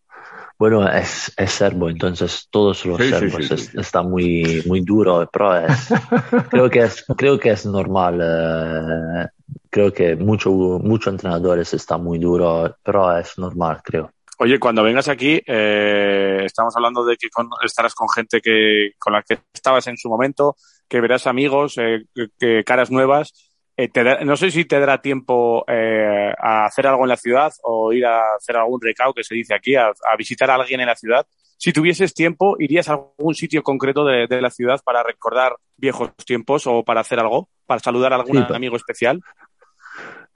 Bueno, 0.60 0.88
es, 0.92 1.32
es 1.38 1.52
serbo, 1.52 1.90
entonces 1.90 2.48
todos 2.50 2.84
los 2.86 2.98
Sí, 2.98 3.10
serbos 3.10 3.48
sí, 3.48 3.48
sí. 3.48 3.54
es- 3.54 3.76
está 3.76 4.02
muy, 4.02 4.64
muy 4.66 4.82
duro, 4.82 5.30
pero 5.32 5.56
es, 5.56 5.88
creo 6.50 6.70
que 6.70 6.80
es, 6.80 7.06
creo 7.16 7.40
que 7.40 7.52
es 7.52 7.66
normal. 7.66 8.20
eh, 8.24 9.28
creo 9.70 9.94
que 9.94 10.16
mucho, 10.16 10.50
muchos 10.52 11.14
entrenadores 11.14 11.74
está 11.74 11.98
muy 11.98 12.18
duro, 12.20 12.76
pero 12.84 13.16
es 13.18 13.38
normal, 13.38 13.82
creo. 13.84 14.12
Oye, 14.40 14.60
cuando 14.60 14.84
vengas 14.84 15.08
aquí, 15.08 15.42
eh, 15.46 16.42
estamos 16.46 16.76
hablando 16.76 17.04
de 17.06 17.18
que 17.18 17.30
con- 17.30 17.50
estarás 17.64 17.94
con 17.96 18.08
gente 18.10 18.40
que 18.42 18.92
con 19.00 19.14
la 19.14 19.24
que 19.24 19.40
estabas 19.54 19.88
en 19.88 19.98
su 19.98 20.10
momento, 20.10 20.56
que 20.88 21.02
verás 21.02 21.28
amigos, 21.28 21.76
eh, 21.78 22.04
que- 22.16 22.28
que 22.40 22.64
caras 22.64 22.90
nuevas. 22.92 23.47
Eh, 23.80 23.90
te 23.90 24.04
da- 24.04 24.20
no 24.26 24.36
sé 24.36 24.50
si 24.50 24.66
te 24.66 24.80
dará 24.80 25.00
tiempo 25.02 25.64
eh, 25.68 26.34
a 26.38 26.66
hacer 26.66 26.88
algo 26.88 27.04
en 27.04 27.10
la 27.10 27.18
ciudad 27.18 27.54
o 27.64 27.94
ir 27.94 28.06
a 28.08 28.22
hacer 28.36 28.56
algún 28.58 28.82
recao 28.82 29.14
que 29.14 29.24
se 29.24 29.36
dice 29.36 29.54
aquí, 29.54 29.76
a, 29.76 29.88
a 29.90 30.16
visitar 30.18 30.50
a 30.50 30.56
alguien 30.56 30.80
en 30.82 30.88
la 30.88 30.96
ciudad. 30.96 31.28
Si 31.58 31.72
tuvieses 31.74 32.14
tiempo, 32.14 32.56
¿irías 32.60 32.90
a 32.90 32.94
algún 32.94 33.36
sitio 33.36 33.62
concreto 33.64 34.04
de, 34.06 34.28
de 34.28 34.42
la 34.42 34.50
ciudad 34.50 34.80
para 34.84 35.04
recordar 35.04 35.56
viejos 35.76 36.12
tiempos 36.26 36.66
o 36.66 36.84
para 36.84 37.02
hacer 37.02 37.20
algo? 37.20 37.50
¿Para 37.68 37.80
saludar 37.80 38.14
a 38.14 38.18
algún 38.18 38.38
Sí, 38.48 38.54
amigo 38.54 38.76
especial? 38.78 39.22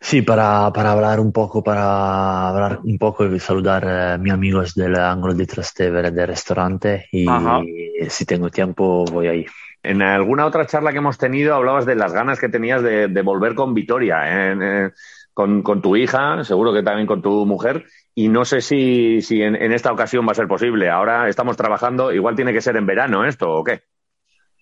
Sí, 0.04 0.24
para, 0.24 0.74
para 0.74 0.94
hablar 0.94 1.20
un 1.20 1.32
poco, 1.32 1.64
para 1.64 2.50
hablar 2.50 2.80
un 2.84 2.98
poco 2.98 3.24
y 3.24 3.40
saludar 3.40 3.88
a 3.88 4.18
mis 4.18 4.34
amigos 4.34 4.74
del 4.74 4.96
ángulo 4.96 5.36
de 5.36 5.46
Trastevere 5.46 6.10
del 6.10 6.28
restaurante 6.28 7.08
y 7.12 7.30
Ajá. 7.30 7.62
si 8.10 8.26
tengo 8.26 8.50
tiempo 8.50 9.06
voy 9.06 9.28
ahí. 9.28 9.46
En 9.84 10.02
alguna 10.02 10.48
otra 10.48 10.66
charla 10.66 10.92
que 10.92 10.98
hemos 10.98 11.20
tenido 11.20 11.54
hablabas 11.54 11.86
de 11.86 11.96
las 11.96 12.14
ganas 12.14 12.40
que 12.40 12.50
tenías 12.50 12.82
de, 12.82 13.22
volver 13.22 13.54
con 13.54 13.76
Vitoria, 13.76 14.24
eh, 14.26 14.90
con, 15.34 15.64
tu 15.82 15.96
hija, 15.96 16.44
seguro 16.44 16.74
que 16.74 16.82
también 16.82 17.08
con 17.08 17.22
tu 17.22 17.46
mujer, 17.46 17.86
y 18.16 18.28
no 18.28 18.44
sé 18.44 18.62
si, 18.62 19.22
si 19.22 19.44
en, 19.44 19.56
esta 19.56 19.92
ocasión 19.92 20.28
va 20.28 20.32
a 20.32 20.36
ser 20.36 20.48
posible. 20.48 20.90
Ahora 20.90 21.30
estamos 21.30 21.58
trabajando, 21.58 22.12
igual 22.12 22.36
tiene 22.36 22.54
que 22.54 22.62
ser 22.62 22.76
en 22.76 22.88
verano 22.88 23.24
esto 23.24 23.52
o 23.52 23.64
qué. 23.64 23.82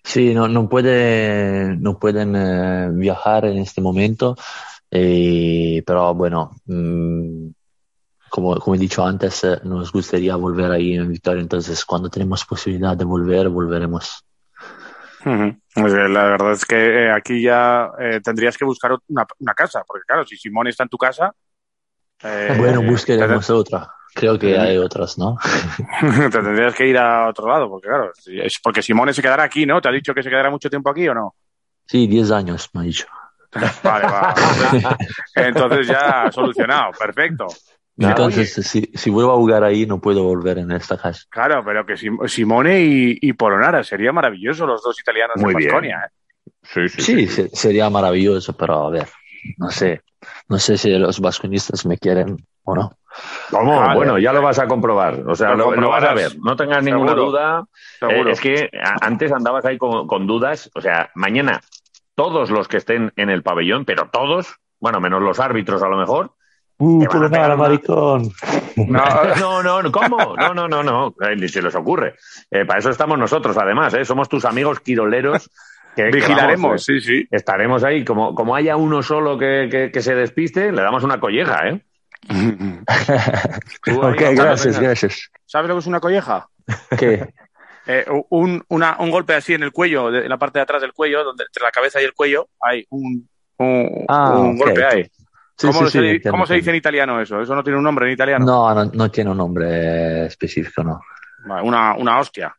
Sí, 0.04 0.34
no, 0.34 0.48
no, 0.48 0.68
puede, 0.68 1.76
no 1.76 1.98
pueden 1.98 2.34
eh, 2.36 2.88
viajar 2.92 3.44
en 3.44 3.58
este 3.58 3.82
momento, 3.82 4.36
eh, 4.90 5.82
pero 5.86 6.14
bueno, 6.14 6.56
mm, 6.66 7.48
como, 8.28 8.56
como 8.56 8.74
he 8.74 8.78
dicho 8.78 9.04
antes, 9.04 9.44
eh, 9.44 9.60
nos 9.64 9.92
gustaría 9.92 10.36
volver 10.36 10.70
ahí 10.70 10.94
en 10.94 11.08
Victoria, 11.08 11.42
entonces 11.42 11.84
cuando 11.84 12.08
tenemos 12.08 12.44
posibilidad 12.44 12.96
de 12.96 13.04
volver, 13.04 13.48
volveremos. 13.48 14.24
Pues, 15.22 15.92
la 15.92 16.24
verdad 16.24 16.52
es 16.52 16.64
que 16.64 17.10
aquí 17.10 17.42
ya 17.42 17.90
tendrías 18.24 18.56
que 18.56 18.64
buscar 18.64 18.92
una, 19.08 19.26
una, 19.38 19.54
casa, 19.54 19.84
porque 19.86 20.04
claro, 20.06 20.24
si 20.26 20.36
Simón 20.36 20.68
está 20.68 20.84
en 20.84 20.88
tu 20.88 20.96
casa. 20.96 21.34
bueno, 22.56 22.82
buscaremos 22.82 23.50
otra. 23.50 23.90
Creo 24.14 24.38
que 24.38 24.58
hay 24.58 24.76
otras, 24.76 25.18
¿no? 25.18 25.36
te 26.30 26.30
tendrías 26.30 26.74
que 26.74 26.86
ir 26.86 26.98
a 26.98 27.28
otro 27.28 27.48
lado, 27.48 27.68
porque 27.68 27.88
claro, 27.88 28.12
es 28.26 28.58
porque 28.62 28.82
Simone 28.82 29.12
se 29.12 29.22
quedará 29.22 29.44
aquí, 29.44 29.66
¿no? 29.66 29.80
¿Te 29.80 29.88
ha 29.88 29.92
dicho 29.92 30.12
que 30.12 30.22
se 30.22 30.30
quedará 30.30 30.50
mucho 30.50 30.68
tiempo 30.68 30.90
aquí 30.90 31.08
o 31.08 31.14
no? 31.14 31.34
Sí, 31.86 32.06
10 32.06 32.30
años, 32.32 32.70
me 32.72 32.80
ha 32.80 32.84
dicho. 32.84 33.06
Vale, 33.82 34.06
va. 34.06 34.34
Entonces 35.34 35.88
ya 35.88 36.30
solucionado, 36.30 36.92
perfecto. 36.92 37.46
Entonces, 37.98 38.54
si, 38.54 38.90
si, 38.94 39.10
vuelvo 39.10 39.32
a 39.32 39.36
jugar 39.36 39.62
ahí, 39.62 39.84
no 39.84 40.00
puedo 40.00 40.22
volver 40.22 40.58
en 40.58 40.70
esta 40.72 40.96
casa. 40.96 41.22
Claro, 41.28 41.62
pero 41.64 41.84
que 41.84 41.96
Simone 41.96 42.80
y, 42.80 43.32
Polonara 43.34 43.84
sería 43.84 44.12
maravilloso 44.12 44.66
los 44.66 44.82
dos 44.82 44.98
italianos 44.98 45.36
Muy 45.36 45.54
de 45.54 45.66
Basconia. 45.66 46.06
¿eh? 46.06 46.20
Sí, 46.62 46.88
sí, 46.88 47.26
sí, 47.26 47.48
sería 47.52 47.90
maravilloso, 47.90 48.54
pero 48.54 48.86
a 48.86 48.90
ver, 48.90 49.08
no 49.58 49.70
sé. 49.70 50.02
No 50.48 50.58
sé 50.58 50.76
si 50.76 50.90
los 50.90 51.20
vasconistas 51.20 51.86
me 51.86 51.98
quieren 51.98 52.36
o 52.64 52.74
no. 52.74 52.96
¿Cómo? 53.50 53.94
bueno, 53.94 54.18
ya 54.18 54.32
lo 54.32 54.42
vas 54.42 54.58
a 54.58 54.66
comprobar. 54.66 55.22
O 55.26 55.34
sea, 55.34 55.54
lo, 55.54 55.88
vas 55.88 56.04
a 56.04 56.14
ver. 56.14 56.32
No 56.38 56.56
tengas 56.56 56.82
ninguna 56.82 57.14
duda. 57.14 57.64
Eh, 58.02 58.24
es 58.28 58.40
que 58.40 58.68
antes 59.00 59.32
andabas 59.32 59.64
ahí 59.64 59.78
con, 59.78 60.26
dudas. 60.26 60.70
O 60.74 60.80
sea, 60.80 61.10
mañana 61.14 61.60
todos 62.20 62.50
los 62.50 62.68
que 62.68 62.76
estén 62.76 63.14
en 63.16 63.30
el 63.30 63.42
pabellón, 63.42 63.86
pero 63.86 64.10
todos, 64.12 64.56
bueno, 64.78 65.00
menos 65.00 65.22
los 65.22 65.40
árbitros 65.40 65.82
a 65.82 65.88
lo 65.88 65.96
mejor. 65.96 66.34
Uh, 66.76 67.02
nada, 67.30 67.56
maricón. 67.56 68.30
No, 68.76 69.62
no, 69.62 69.82
no, 69.82 69.90
¿cómo? 69.90 70.36
No, 70.36 70.52
no, 70.52 70.68
no, 70.68 70.82
no. 70.82 71.14
Ni 71.34 71.48
se 71.48 71.62
les 71.62 71.74
ocurre. 71.74 72.16
Eh, 72.50 72.66
para 72.66 72.78
eso 72.78 72.90
estamos 72.90 73.18
nosotros, 73.18 73.56
además, 73.56 73.94
¿eh? 73.94 74.04
Somos 74.04 74.28
tus 74.28 74.44
amigos 74.44 74.80
quiroleros 74.80 75.50
Vigilaremos, 75.96 76.84
sí, 76.84 77.00
sí. 77.00 77.26
Estaremos 77.30 77.84
ahí. 77.84 78.04
Como, 78.04 78.34
como 78.34 78.54
haya 78.54 78.76
uno 78.76 79.02
solo 79.02 79.38
que, 79.38 79.90
se 79.98 80.14
despiste, 80.14 80.72
le 80.72 80.82
damos 80.82 81.02
una 81.04 81.20
colleja, 81.20 81.68
¿eh? 81.68 81.80
ok, 83.96 84.22
gracias, 84.34 84.78
gracias. 84.78 85.30
¿Sabes 85.46 85.68
lo 85.68 85.76
que 85.76 85.80
es 85.80 85.86
una 85.86 86.00
colleja? 86.00 86.48
¿Qué? 86.98 87.32
Eh, 87.86 88.04
un, 88.30 88.62
golpe 89.10 89.34
así 89.34 89.54
en 89.54 89.62
el 89.62 89.72
cuello, 89.72 90.14
en 90.14 90.28
la 90.28 90.38
parte 90.38 90.58
de 90.58 90.62
atrás 90.62 90.82
del 90.82 90.92
cuello, 90.92 91.24
donde 91.24 91.44
entre 91.44 91.62
la 91.62 91.70
cabeza 91.70 92.00
y 92.00 92.04
el 92.04 92.12
cuello 92.12 92.48
hay 92.60 92.84
un, 92.90 93.28
un, 93.58 94.04
ah, 94.08 94.52
golpe 94.56 94.84
ahí. 94.84 95.10
¿Cómo, 95.60 95.88
se, 95.88 96.00
dice 96.54 96.70
en 96.70 96.76
italiano 96.76 97.20
eso? 97.20 97.40
¿Eso 97.40 97.54
no 97.54 97.62
tiene 97.62 97.76
un 97.78 97.84
nombre 97.84 98.06
en 98.06 98.12
italiano? 98.12 98.44
No, 98.44 98.84
no, 98.84 99.10
tiene 99.10 99.30
un 99.30 99.36
nombre 99.36 100.26
específico, 100.26 100.82
no. 100.82 101.00
Una, 101.62 101.94
una 101.94 102.18
hostia. 102.18 102.54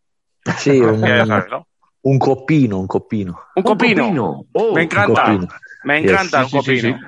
Sí, 0.58 0.80
un, 0.82 1.04
un 2.04 2.20
copino, 2.20 2.80
un 2.80 2.88
copino. 2.88 3.40
Un 3.56 3.64
copino. 3.64 4.46
Oh, 4.54 4.74
me 4.74 4.84
encanta. 4.84 5.38
Me 5.84 5.98
encanta 5.98 6.46
un 6.46 6.52
copino. 6.52 7.00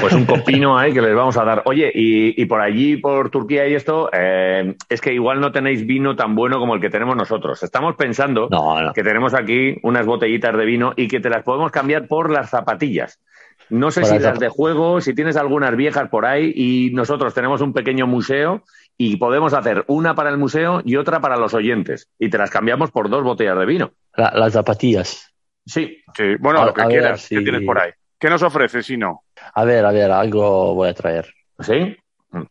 Pues 0.00 0.12
un 0.14 0.24
copino 0.26 0.78
ahí 0.78 0.92
que 0.92 1.02
les 1.02 1.14
vamos 1.14 1.36
a 1.36 1.44
dar. 1.44 1.62
Oye, 1.66 1.90
y, 1.94 2.44
por 2.46 2.60
allí, 2.60 2.96
por 2.96 3.30
Turquía 3.30 3.66
y 3.68 3.74
esto, 3.74 4.10
eh, 4.12 4.74
es 4.88 5.00
que 5.00 5.12
igual 5.12 5.40
no 5.40 5.52
tenéis 5.52 5.86
vino 5.86 6.16
tan 6.16 6.34
bueno 6.34 6.58
como 6.58 6.74
el 6.74 6.80
que 6.80 6.90
tenemos 6.90 7.16
nosotros. 7.16 7.62
Estamos 7.62 7.96
pensando 7.96 8.48
que 8.94 9.02
tenemos 9.02 9.34
aquí 9.34 9.76
unas 9.82 10.06
botellitas 10.06 10.56
de 10.56 10.64
vino 10.64 10.92
y 10.96 11.08
que 11.08 11.20
te 11.20 11.30
las 11.30 11.42
podemos 11.42 11.70
cambiar 11.70 12.06
por 12.06 12.30
las 12.30 12.50
zapatillas. 12.50 13.20
No 13.70 13.90
sé 13.90 14.04
si 14.04 14.18
las 14.18 14.38
de 14.38 14.48
juego, 14.48 15.00
si 15.00 15.14
tienes 15.14 15.36
algunas 15.36 15.74
viejas 15.76 16.08
por 16.08 16.26
ahí 16.26 16.52
y 16.54 16.90
nosotros 16.92 17.32
tenemos 17.32 17.60
un 17.60 17.72
pequeño 17.72 18.06
museo 18.06 18.64
y 18.98 19.16
podemos 19.16 19.54
hacer 19.54 19.84
una 19.86 20.14
para 20.14 20.30
el 20.30 20.36
museo 20.36 20.82
y 20.84 20.96
otra 20.96 21.20
para 21.20 21.36
los 21.36 21.54
oyentes 21.54 22.10
y 22.18 22.28
te 22.28 22.38
las 22.38 22.50
cambiamos 22.50 22.90
por 22.90 23.08
dos 23.08 23.24
botellas 23.24 23.58
de 23.58 23.66
vino. 23.66 23.92
las 24.14 24.52
zapatillas. 24.52 25.32
Sí. 25.64 26.02
sí. 26.14 26.36
Bueno, 26.40 26.64
lo 26.66 26.74
que 26.74 26.84
quieras. 26.84 27.26
¿Qué 27.28 27.40
tienes 27.40 27.62
por 27.64 27.78
ahí? 27.78 27.92
¿Qué 28.22 28.30
nos 28.30 28.44
ofreces 28.44 28.86
si 28.86 28.96
no? 28.96 29.24
A 29.52 29.64
ver, 29.64 29.84
a 29.84 29.90
ver, 29.90 30.12
algo 30.12 30.76
voy 30.76 30.90
a 30.90 30.94
traer. 30.94 31.34
¿Sí? 31.58 31.96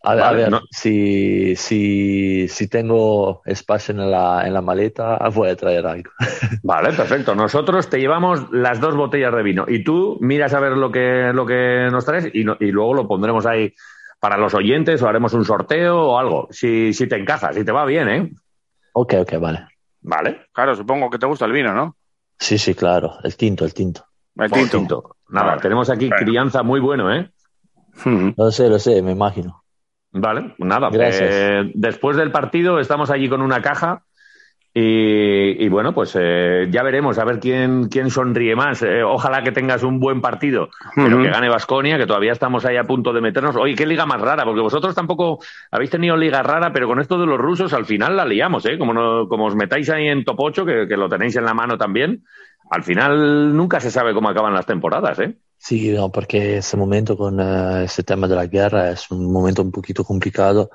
A, 0.04 0.34
ver, 0.34 0.52
si, 0.70 1.56
si, 1.56 2.50
si, 2.50 2.68
tengo 2.68 3.42
espacio 3.46 3.94
en 3.94 4.12
la, 4.12 4.46
en 4.46 4.54
la 4.54 4.62
maleta, 4.62 5.18
voy 5.34 5.48
a 5.48 5.56
traer 5.56 5.88
algo. 5.88 6.12
Vale, 6.64 6.92
perfecto. 6.92 7.36
Nosotros 7.36 7.90
te 7.90 8.00
llevamos 8.00 8.52
las 8.52 8.82
dos 8.82 8.98
botellas 8.98 9.34
de 9.34 9.44
vino 9.44 9.64
y 9.66 9.82
tú 9.82 10.18
miras 10.20 10.54
a 10.54 10.60
ver 10.60 10.74
lo 10.74 10.92
que, 10.92 11.32
lo 11.34 11.46
que 11.46 11.88
nos 11.90 12.04
traes 12.04 12.26
y, 12.34 12.42
y 12.42 12.72
luego 12.72 12.94
lo 12.94 13.08
pondremos 13.08 13.46
ahí 13.46 13.74
para 14.20 14.36
los 14.36 14.54
oyentes 14.54 15.02
o 15.02 15.08
haremos 15.08 15.34
un 15.34 15.46
sorteo 15.46 16.02
o 16.02 16.20
algo. 16.20 16.50
Si, 16.52 16.92
si 16.92 17.08
te 17.08 17.16
encaja, 17.16 17.54
si 17.54 17.64
te 17.64 17.72
va 17.72 17.86
bien, 17.86 18.10
¿eh? 18.10 18.30
Ok, 18.92 19.14
ok, 19.22 19.40
vale. 19.40 19.68
Vale. 20.02 20.48
Claro, 20.52 20.76
supongo 20.76 21.10
que 21.10 21.18
te 21.18 21.28
gusta 21.28 21.46
el 21.46 21.54
vino, 21.54 21.74
¿no? 21.74 21.96
Sí, 22.38 22.58
sí, 22.58 22.76
claro. 22.76 23.20
El 23.24 23.38
tinto, 23.38 23.64
el 23.64 23.74
tinto. 23.74 24.06
El 24.36 24.52
tinto. 24.52 25.16
Nada, 25.32 25.58
tenemos 25.58 25.90
aquí 25.90 26.10
crianza 26.10 26.62
muy 26.62 26.80
bueno, 26.80 27.14
¿eh? 27.14 27.30
Lo 28.38 28.52
sé, 28.52 28.70
lo 28.70 28.80
sé, 28.80 29.02
me 29.02 29.12
imagino. 29.12 29.64
Vale, 30.12 30.56
nada. 30.58 30.90
Eh, 30.94 31.72
después 31.74 32.18
del 32.18 32.32
partido 32.32 32.80
estamos 32.80 33.10
allí 33.10 33.30
con 33.30 33.42
una 33.42 33.62
caja 33.62 34.04
y, 34.74 35.68
bueno, 35.68 35.94
pues 35.94 36.18
eh, 36.18 36.68
ya 36.70 36.82
veremos 36.82 37.18
a 37.20 37.26
ver 37.26 37.40
quién, 37.40 37.90
quién 37.90 38.10
sonríe 38.10 38.56
más. 38.56 38.82
Eh, 38.84 39.04
ojalá 39.04 39.44
que 39.44 39.52
tengas 39.52 39.84
un 39.84 40.00
buen 40.00 40.22
partido, 40.22 40.70
pero 40.96 41.22
que 41.22 41.30
gane 41.30 41.50
Vasconia, 41.50 41.98
que 41.98 42.06
todavía 42.08 42.32
estamos 42.32 42.64
ahí 42.66 42.78
a 42.78 42.86
punto 42.86 43.12
de 43.12 43.20
meternos. 43.20 43.56
Oye, 43.58 43.76
qué 43.76 43.86
liga 43.86 44.06
más 44.06 44.22
rara, 44.22 44.46
porque 44.46 44.62
vosotros 44.62 44.96
tampoco 44.96 45.40
habéis 45.72 45.90
tenido 45.90 46.16
liga 46.16 46.42
rara, 46.42 46.72
pero 46.72 46.88
con 46.88 47.02
esto 47.02 47.18
de 47.18 47.26
los 47.26 47.38
rusos 47.38 47.74
al 47.74 47.86
final 47.86 48.16
la 48.16 48.26
liamos, 48.26 48.66
¿eh? 48.66 48.78
Como, 48.78 49.28
como 49.28 49.46
os 49.46 49.56
metáis 49.56 49.90
ahí 49.90 50.08
en 50.08 50.24
top 50.24 50.40
8, 50.40 50.66
que, 50.66 50.88
que 50.88 50.98
lo 50.98 51.10
tenéis 51.10 51.36
en 51.36 51.46
la 51.46 51.54
mano 51.54 51.78
también, 51.78 52.24
al 52.72 52.84
final 52.84 53.56
nunca 53.56 53.82
se 53.82 53.92
sabe 53.92 54.14
cómo 54.14 54.30
acaban 54.30 54.54
las 54.54 54.66
temporadas, 54.66 55.20
¿eh? 55.20 55.36
Sí, 55.58 55.92
no, 55.92 56.10
porque 56.10 56.58
ese 56.58 56.78
momento 56.78 57.18
con 57.18 57.40
uh, 57.40 57.84
ese 57.84 58.02
tema 58.02 58.30
de 58.30 58.36
la 58.36 58.48
guerra 58.48 58.92
es 58.92 59.12
un 59.12 59.32
momento 59.32 59.62
un 59.62 59.72
poquito 59.72 60.06
complicado. 60.06 60.72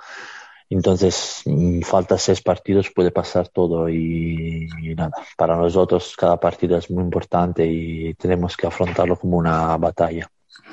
Entonces, 0.68 1.42
mm, 1.46 1.80
falta 1.80 2.18
seis 2.18 2.42
partidos, 2.42 2.90
puede 2.90 3.10
pasar 3.10 3.48
todo 3.48 3.88
y, 3.88 4.68
nada, 4.94 5.12
para 5.38 5.56
nosotros 5.56 6.14
cada 6.16 6.38
partido 6.38 6.76
es 6.76 6.90
muy 6.90 7.02
importante 7.02 7.66
y 7.66 8.12
tenemos 8.14 8.56
que 8.58 8.66
afrontarlo 8.66 9.16
como 9.16 9.38
una 9.38 9.76
batalla. 9.78 10.28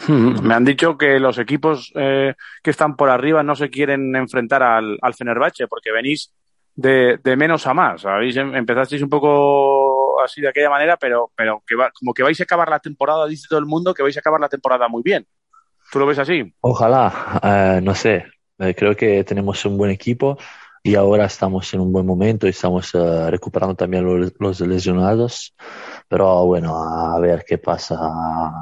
Me 0.09 0.53
han 0.53 0.65
dicho 0.65 0.97
que 0.97 1.19
los 1.19 1.37
equipos 1.37 1.93
eh, 1.95 2.33
que 2.61 2.69
están 2.69 2.97
por 2.97 3.09
arriba 3.09 3.43
no 3.43 3.55
se 3.55 3.69
quieren 3.69 4.13
enfrentar 4.15 4.61
al, 4.61 4.97
al 5.01 5.13
Fenerbahce 5.13 5.67
porque 5.67 5.91
venís 5.93 6.33
de, 6.75 7.19
de 7.23 7.35
menos 7.37 7.65
a 7.67 7.73
más. 7.73 8.05
¿Habéis, 8.05 8.37
em, 8.37 8.55
empezasteis 8.55 9.01
un 9.01 9.09
poco 9.09 10.21
así 10.23 10.41
de 10.41 10.49
aquella 10.49 10.69
manera, 10.69 10.97
pero, 10.97 11.31
pero 11.35 11.63
que 11.65 11.75
como 11.93 12.13
que 12.13 12.23
vais 12.23 12.39
a 12.39 12.43
acabar 12.43 12.69
la 12.69 12.79
temporada, 12.79 13.27
dice 13.27 13.47
todo 13.49 13.59
el 13.59 13.65
mundo 13.65 13.93
que 13.93 14.03
vais 14.03 14.15
a 14.17 14.19
acabar 14.19 14.39
la 14.39 14.49
temporada 14.49 14.87
muy 14.87 15.03
bien. 15.03 15.25
¿Tú 15.91 15.99
lo 15.99 16.05
ves 16.05 16.19
así? 16.19 16.53
Ojalá, 16.61 17.39
eh, 17.43 17.81
no 17.81 17.93
sé. 17.93 18.25
Eh, 18.59 18.73
creo 18.75 18.95
que 18.95 19.23
tenemos 19.23 19.63
un 19.65 19.77
buen 19.77 19.91
equipo 19.91 20.37
y 20.81 20.95
ahora 20.95 21.25
estamos 21.25 21.73
en 21.73 21.79
un 21.79 21.91
buen 21.91 22.05
momento 22.05 22.45
y 22.47 22.51
estamos 22.51 22.93
eh, 22.93 23.31
recuperando 23.31 23.75
también 23.75 24.05
los, 24.39 24.59
lesionados. 24.61 25.55
Pero 26.07 26.45
bueno, 26.45 26.75
a 26.75 27.19
ver 27.19 27.45
qué 27.47 27.57
pasa. 27.57 27.97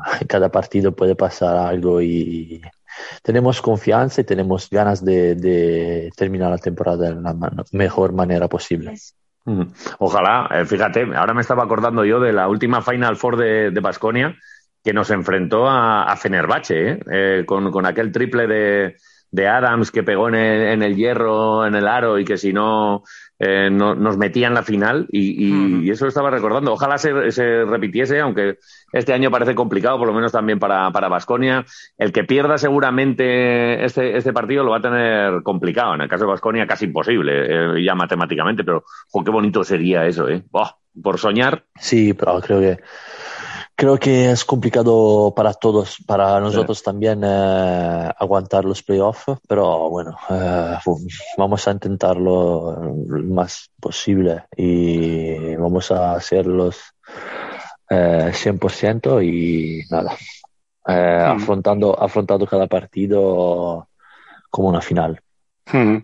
Cada 0.27 0.49
partido 0.49 0.95
puede 0.95 1.15
pasar 1.15 1.57
algo 1.57 2.01
y 2.01 2.61
tenemos 3.23 3.61
confianza 3.61 4.21
y 4.21 4.23
tenemos 4.23 4.69
ganas 4.69 5.03
de, 5.03 5.35
de 5.35 6.11
terminar 6.15 6.51
la 6.51 6.57
temporada 6.57 7.09
de 7.09 7.21
la 7.21 7.35
mejor 7.71 8.13
manera 8.13 8.47
posible. 8.47 8.93
Ojalá, 9.97 10.47
eh, 10.51 10.65
fíjate, 10.65 11.07
ahora 11.15 11.33
me 11.33 11.41
estaba 11.41 11.63
acordando 11.63 12.05
yo 12.05 12.19
de 12.19 12.31
la 12.31 12.47
última 12.47 12.81
Final 12.81 13.17
Four 13.17 13.37
de 13.37 13.79
Basconia 13.81 14.35
que 14.83 14.93
nos 14.93 15.11
enfrentó 15.11 15.67
a, 15.67 16.03
a 16.03 16.15
Fenerbahce, 16.15 16.91
¿eh? 16.91 16.99
Eh, 17.11 17.43
con, 17.45 17.71
con, 17.71 17.85
aquel 17.85 18.11
triple 18.11 18.47
de, 18.47 18.97
de 19.31 19.47
Adams 19.47 19.91
que 19.91 20.03
pegó 20.03 20.27
en 20.27 20.35
el, 20.35 20.61
en 20.67 20.83
el, 20.83 20.95
hierro, 20.95 21.65
en 21.65 21.73
el 21.75 21.87
aro 21.87 22.19
y 22.19 22.25
que 22.25 22.37
si 22.37 22.51
no, 22.51 23.03
eh, 23.39 23.69
no 23.71 23.95
nos 23.95 24.17
metía 24.17 24.47
en 24.47 24.53
la 24.53 24.61
final 24.61 25.07
y, 25.09 25.83
y, 25.85 25.89
eso 25.89 26.05
estaba 26.05 26.29
recordando. 26.29 26.73
Ojalá 26.73 26.97
se, 26.97 27.31
se, 27.31 27.63
repitiese, 27.63 28.19
aunque 28.19 28.57
este 28.91 29.13
año 29.13 29.31
parece 29.31 29.55
complicado, 29.55 29.97
por 29.97 30.07
lo 30.07 30.13
menos 30.13 30.33
también 30.33 30.59
para 30.59 30.91
para 30.91 31.07
Basconia. 31.07 31.65
El 31.97 32.11
que 32.11 32.25
pierda 32.25 32.57
seguramente 32.57 33.83
este, 33.85 34.17
este 34.17 34.33
partido 34.33 34.63
lo 34.63 34.71
va 34.71 34.77
a 34.77 34.81
tener 34.81 35.43
complicado. 35.43 35.95
En 35.95 36.01
el 36.01 36.09
caso 36.09 36.25
de 36.25 36.31
Basconia 36.31 36.67
casi 36.67 36.85
imposible, 36.85 37.77
eh, 37.77 37.83
ya 37.83 37.95
matemáticamente, 37.95 38.63
pero 38.65 38.83
qué 39.23 39.31
bonito 39.31 39.63
sería 39.63 40.05
eso, 40.05 40.27
¿eh? 40.27 40.43
por 41.01 41.19
soñar. 41.19 41.63
Sí, 41.79 42.13
pero 42.13 42.41
creo 42.41 42.59
que 42.59 42.79
creo 43.81 43.97
que 43.97 44.29
es 44.29 44.45
complicado 44.45 45.33
para 45.35 45.55
todos, 45.55 45.97
para 46.05 46.39
nosotros 46.39 46.77
sí. 46.77 46.83
también 46.83 47.23
eh, 47.23 48.11
aguantar 48.15 48.63
los 48.63 48.83
playoffs, 48.83 49.25
pero 49.47 49.89
bueno, 49.89 50.15
eh, 50.29 50.77
vamos 51.35 51.67
a 51.67 51.71
intentarlo 51.71 52.79
lo 53.07 53.23
más 53.33 53.71
posible 53.79 54.43
y 54.55 55.55
vamos 55.55 55.89
a 55.89 56.13
hacerlos 56.13 56.93
eh, 57.89 58.29
100% 58.31 59.25
y 59.25 59.81
nada, 59.89 60.15
eh, 60.87 61.25
mm. 61.27 61.41
afrontando, 61.41 61.99
afrontando 61.99 62.45
cada 62.45 62.67
partido 62.67 63.87
como 64.51 64.69
una 64.69 64.81
final. 64.81 65.19
Mm. 65.73 65.97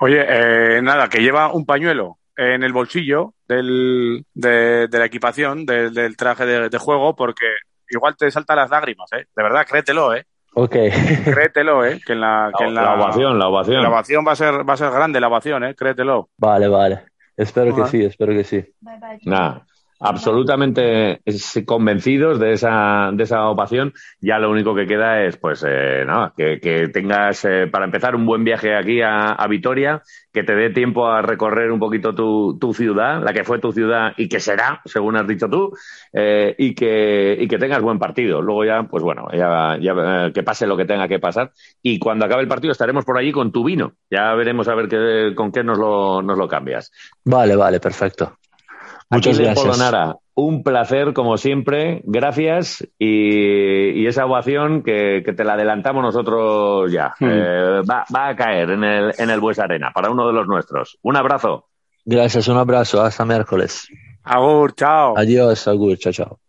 Oye, 0.00 0.24
eh, 0.26 0.80
nada, 0.80 1.10
que 1.10 1.20
lleva 1.20 1.52
un 1.52 1.66
pañuelo 1.66 2.16
en 2.40 2.62
el 2.62 2.72
bolsillo 2.72 3.34
del, 3.46 4.24
de, 4.32 4.88
de 4.88 4.98
la 4.98 5.04
equipación, 5.04 5.66
de, 5.66 5.90
del 5.90 6.16
traje 6.16 6.46
de, 6.46 6.68
de, 6.70 6.78
juego, 6.78 7.14
porque 7.14 7.46
igual 7.90 8.16
te 8.16 8.30
saltan 8.30 8.56
las 8.56 8.70
lágrimas, 8.70 9.12
¿eh? 9.12 9.26
De 9.36 9.42
verdad, 9.42 9.66
créetelo, 9.68 10.14
¿eh? 10.14 10.24
Ok. 10.54 10.76
Créetelo, 11.24 11.84
¿eh? 11.84 12.00
Que 12.04 12.14
en 12.14 12.20
la, 12.20 12.50
que 12.56 12.64
en 12.64 12.74
la, 12.74 12.82
la 12.82 12.94
ovación, 12.94 13.38
la 13.38 13.48
ovación. 13.48 13.82
La 13.82 13.88
ovación 13.90 14.24
va 14.26 14.32
a 14.32 14.36
ser, 14.36 14.68
va 14.68 14.72
a 14.72 14.78
ser 14.78 14.90
grande, 14.90 15.20
la 15.20 15.28
ovación, 15.28 15.64
¿eh? 15.64 15.74
Créetelo. 15.74 16.30
Vale, 16.38 16.68
vale. 16.68 17.04
Espero 17.36 17.74
que 17.74 17.86
sí, 17.86 18.04
espero 18.04 18.32
que 18.32 18.44
sí. 18.44 18.64
Bye, 18.80 18.98
bye. 18.98 19.18
Nada 19.24 19.66
absolutamente 20.00 21.20
convencidos 21.66 22.40
de 22.40 22.52
esa, 22.52 23.10
de 23.12 23.22
esa 23.22 23.48
ovación. 23.48 23.92
Ya 24.20 24.38
lo 24.38 24.50
único 24.50 24.74
que 24.74 24.86
queda 24.86 25.22
es, 25.24 25.36
pues, 25.36 25.64
eh, 25.66 26.04
nada, 26.06 26.32
que, 26.34 26.58
que 26.58 26.88
tengas, 26.88 27.44
eh, 27.44 27.68
para 27.70 27.84
empezar, 27.84 28.16
un 28.16 28.24
buen 28.24 28.42
viaje 28.42 28.74
aquí 28.74 29.02
a, 29.02 29.32
a, 29.32 29.46
Vitoria, 29.46 30.02
que 30.32 30.42
te 30.42 30.54
dé 30.54 30.70
tiempo 30.70 31.06
a 31.06 31.20
recorrer 31.20 31.70
un 31.70 31.78
poquito 31.78 32.14
tu, 32.14 32.58
tu, 32.58 32.72
ciudad, 32.72 33.22
la 33.22 33.32
que 33.32 33.44
fue 33.44 33.58
tu 33.58 33.72
ciudad 33.72 34.12
y 34.16 34.28
que 34.28 34.40
será, 34.40 34.80
según 34.86 35.16
has 35.16 35.26
dicho 35.26 35.48
tú, 35.48 35.76
eh, 36.12 36.54
y, 36.56 36.74
que, 36.74 37.36
y 37.38 37.46
que 37.46 37.58
tengas 37.58 37.82
buen 37.82 37.98
partido. 37.98 38.40
Luego 38.40 38.64
ya, 38.64 38.82
pues 38.84 39.02
bueno, 39.02 39.28
ya, 39.32 39.76
ya 39.80 39.92
eh, 40.26 40.32
que 40.32 40.42
pase 40.42 40.66
lo 40.66 40.76
que 40.76 40.86
tenga 40.86 41.08
que 41.08 41.18
pasar. 41.18 41.52
Y 41.82 41.98
cuando 41.98 42.24
acabe 42.24 42.42
el 42.42 42.48
partido 42.48 42.72
estaremos 42.72 43.04
por 43.04 43.18
allí 43.18 43.32
con 43.32 43.52
tu 43.52 43.64
vino. 43.64 43.92
Ya 44.10 44.32
veremos 44.34 44.66
a 44.68 44.74
ver 44.74 44.88
qué, 44.88 45.34
con 45.34 45.52
qué 45.52 45.62
nos 45.62 45.78
lo, 45.78 46.22
nos 46.22 46.38
lo 46.38 46.48
cambias. 46.48 46.90
Vale, 47.24 47.54
vale, 47.54 47.80
perfecto. 47.80 48.39
Muchas 49.10 49.36
Aquí 49.36 49.44
gracias. 49.44 49.66
Polonara, 49.66 50.16
un 50.34 50.62
placer 50.62 51.12
como 51.12 51.36
siempre, 51.36 52.00
gracias 52.04 52.86
y, 52.96 54.00
y 54.00 54.06
esa 54.06 54.24
ovación 54.24 54.82
que, 54.82 55.22
que, 55.24 55.32
te 55.32 55.42
la 55.42 55.54
adelantamos 55.54 56.02
nosotros 56.02 56.92
ya. 56.92 57.14
Mm. 57.18 57.28
Eh, 57.28 57.82
va, 57.90 58.04
va, 58.14 58.28
a 58.28 58.36
caer 58.36 58.70
en 58.70 58.84
el, 58.84 59.12
en 59.18 59.30
el 59.30 59.40
Bues 59.40 59.58
Arena 59.58 59.90
para 59.92 60.10
uno 60.10 60.28
de 60.28 60.32
los 60.32 60.46
nuestros. 60.46 60.98
Un 61.02 61.16
abrazo. 61.16 61.66
Gracias, 62.04 62.46
un 62.46 62.56
abrazo, 62.56 63.02
hasta 63.02 63.24
miércoles. 63.24 63.88
Agur, 64.22 64.74
chao. 64.74 65.14
Adiós, 65.16 65.66
agur, 65.66 65.98
chao, 65.98 66.12
chao. 66.12 66.40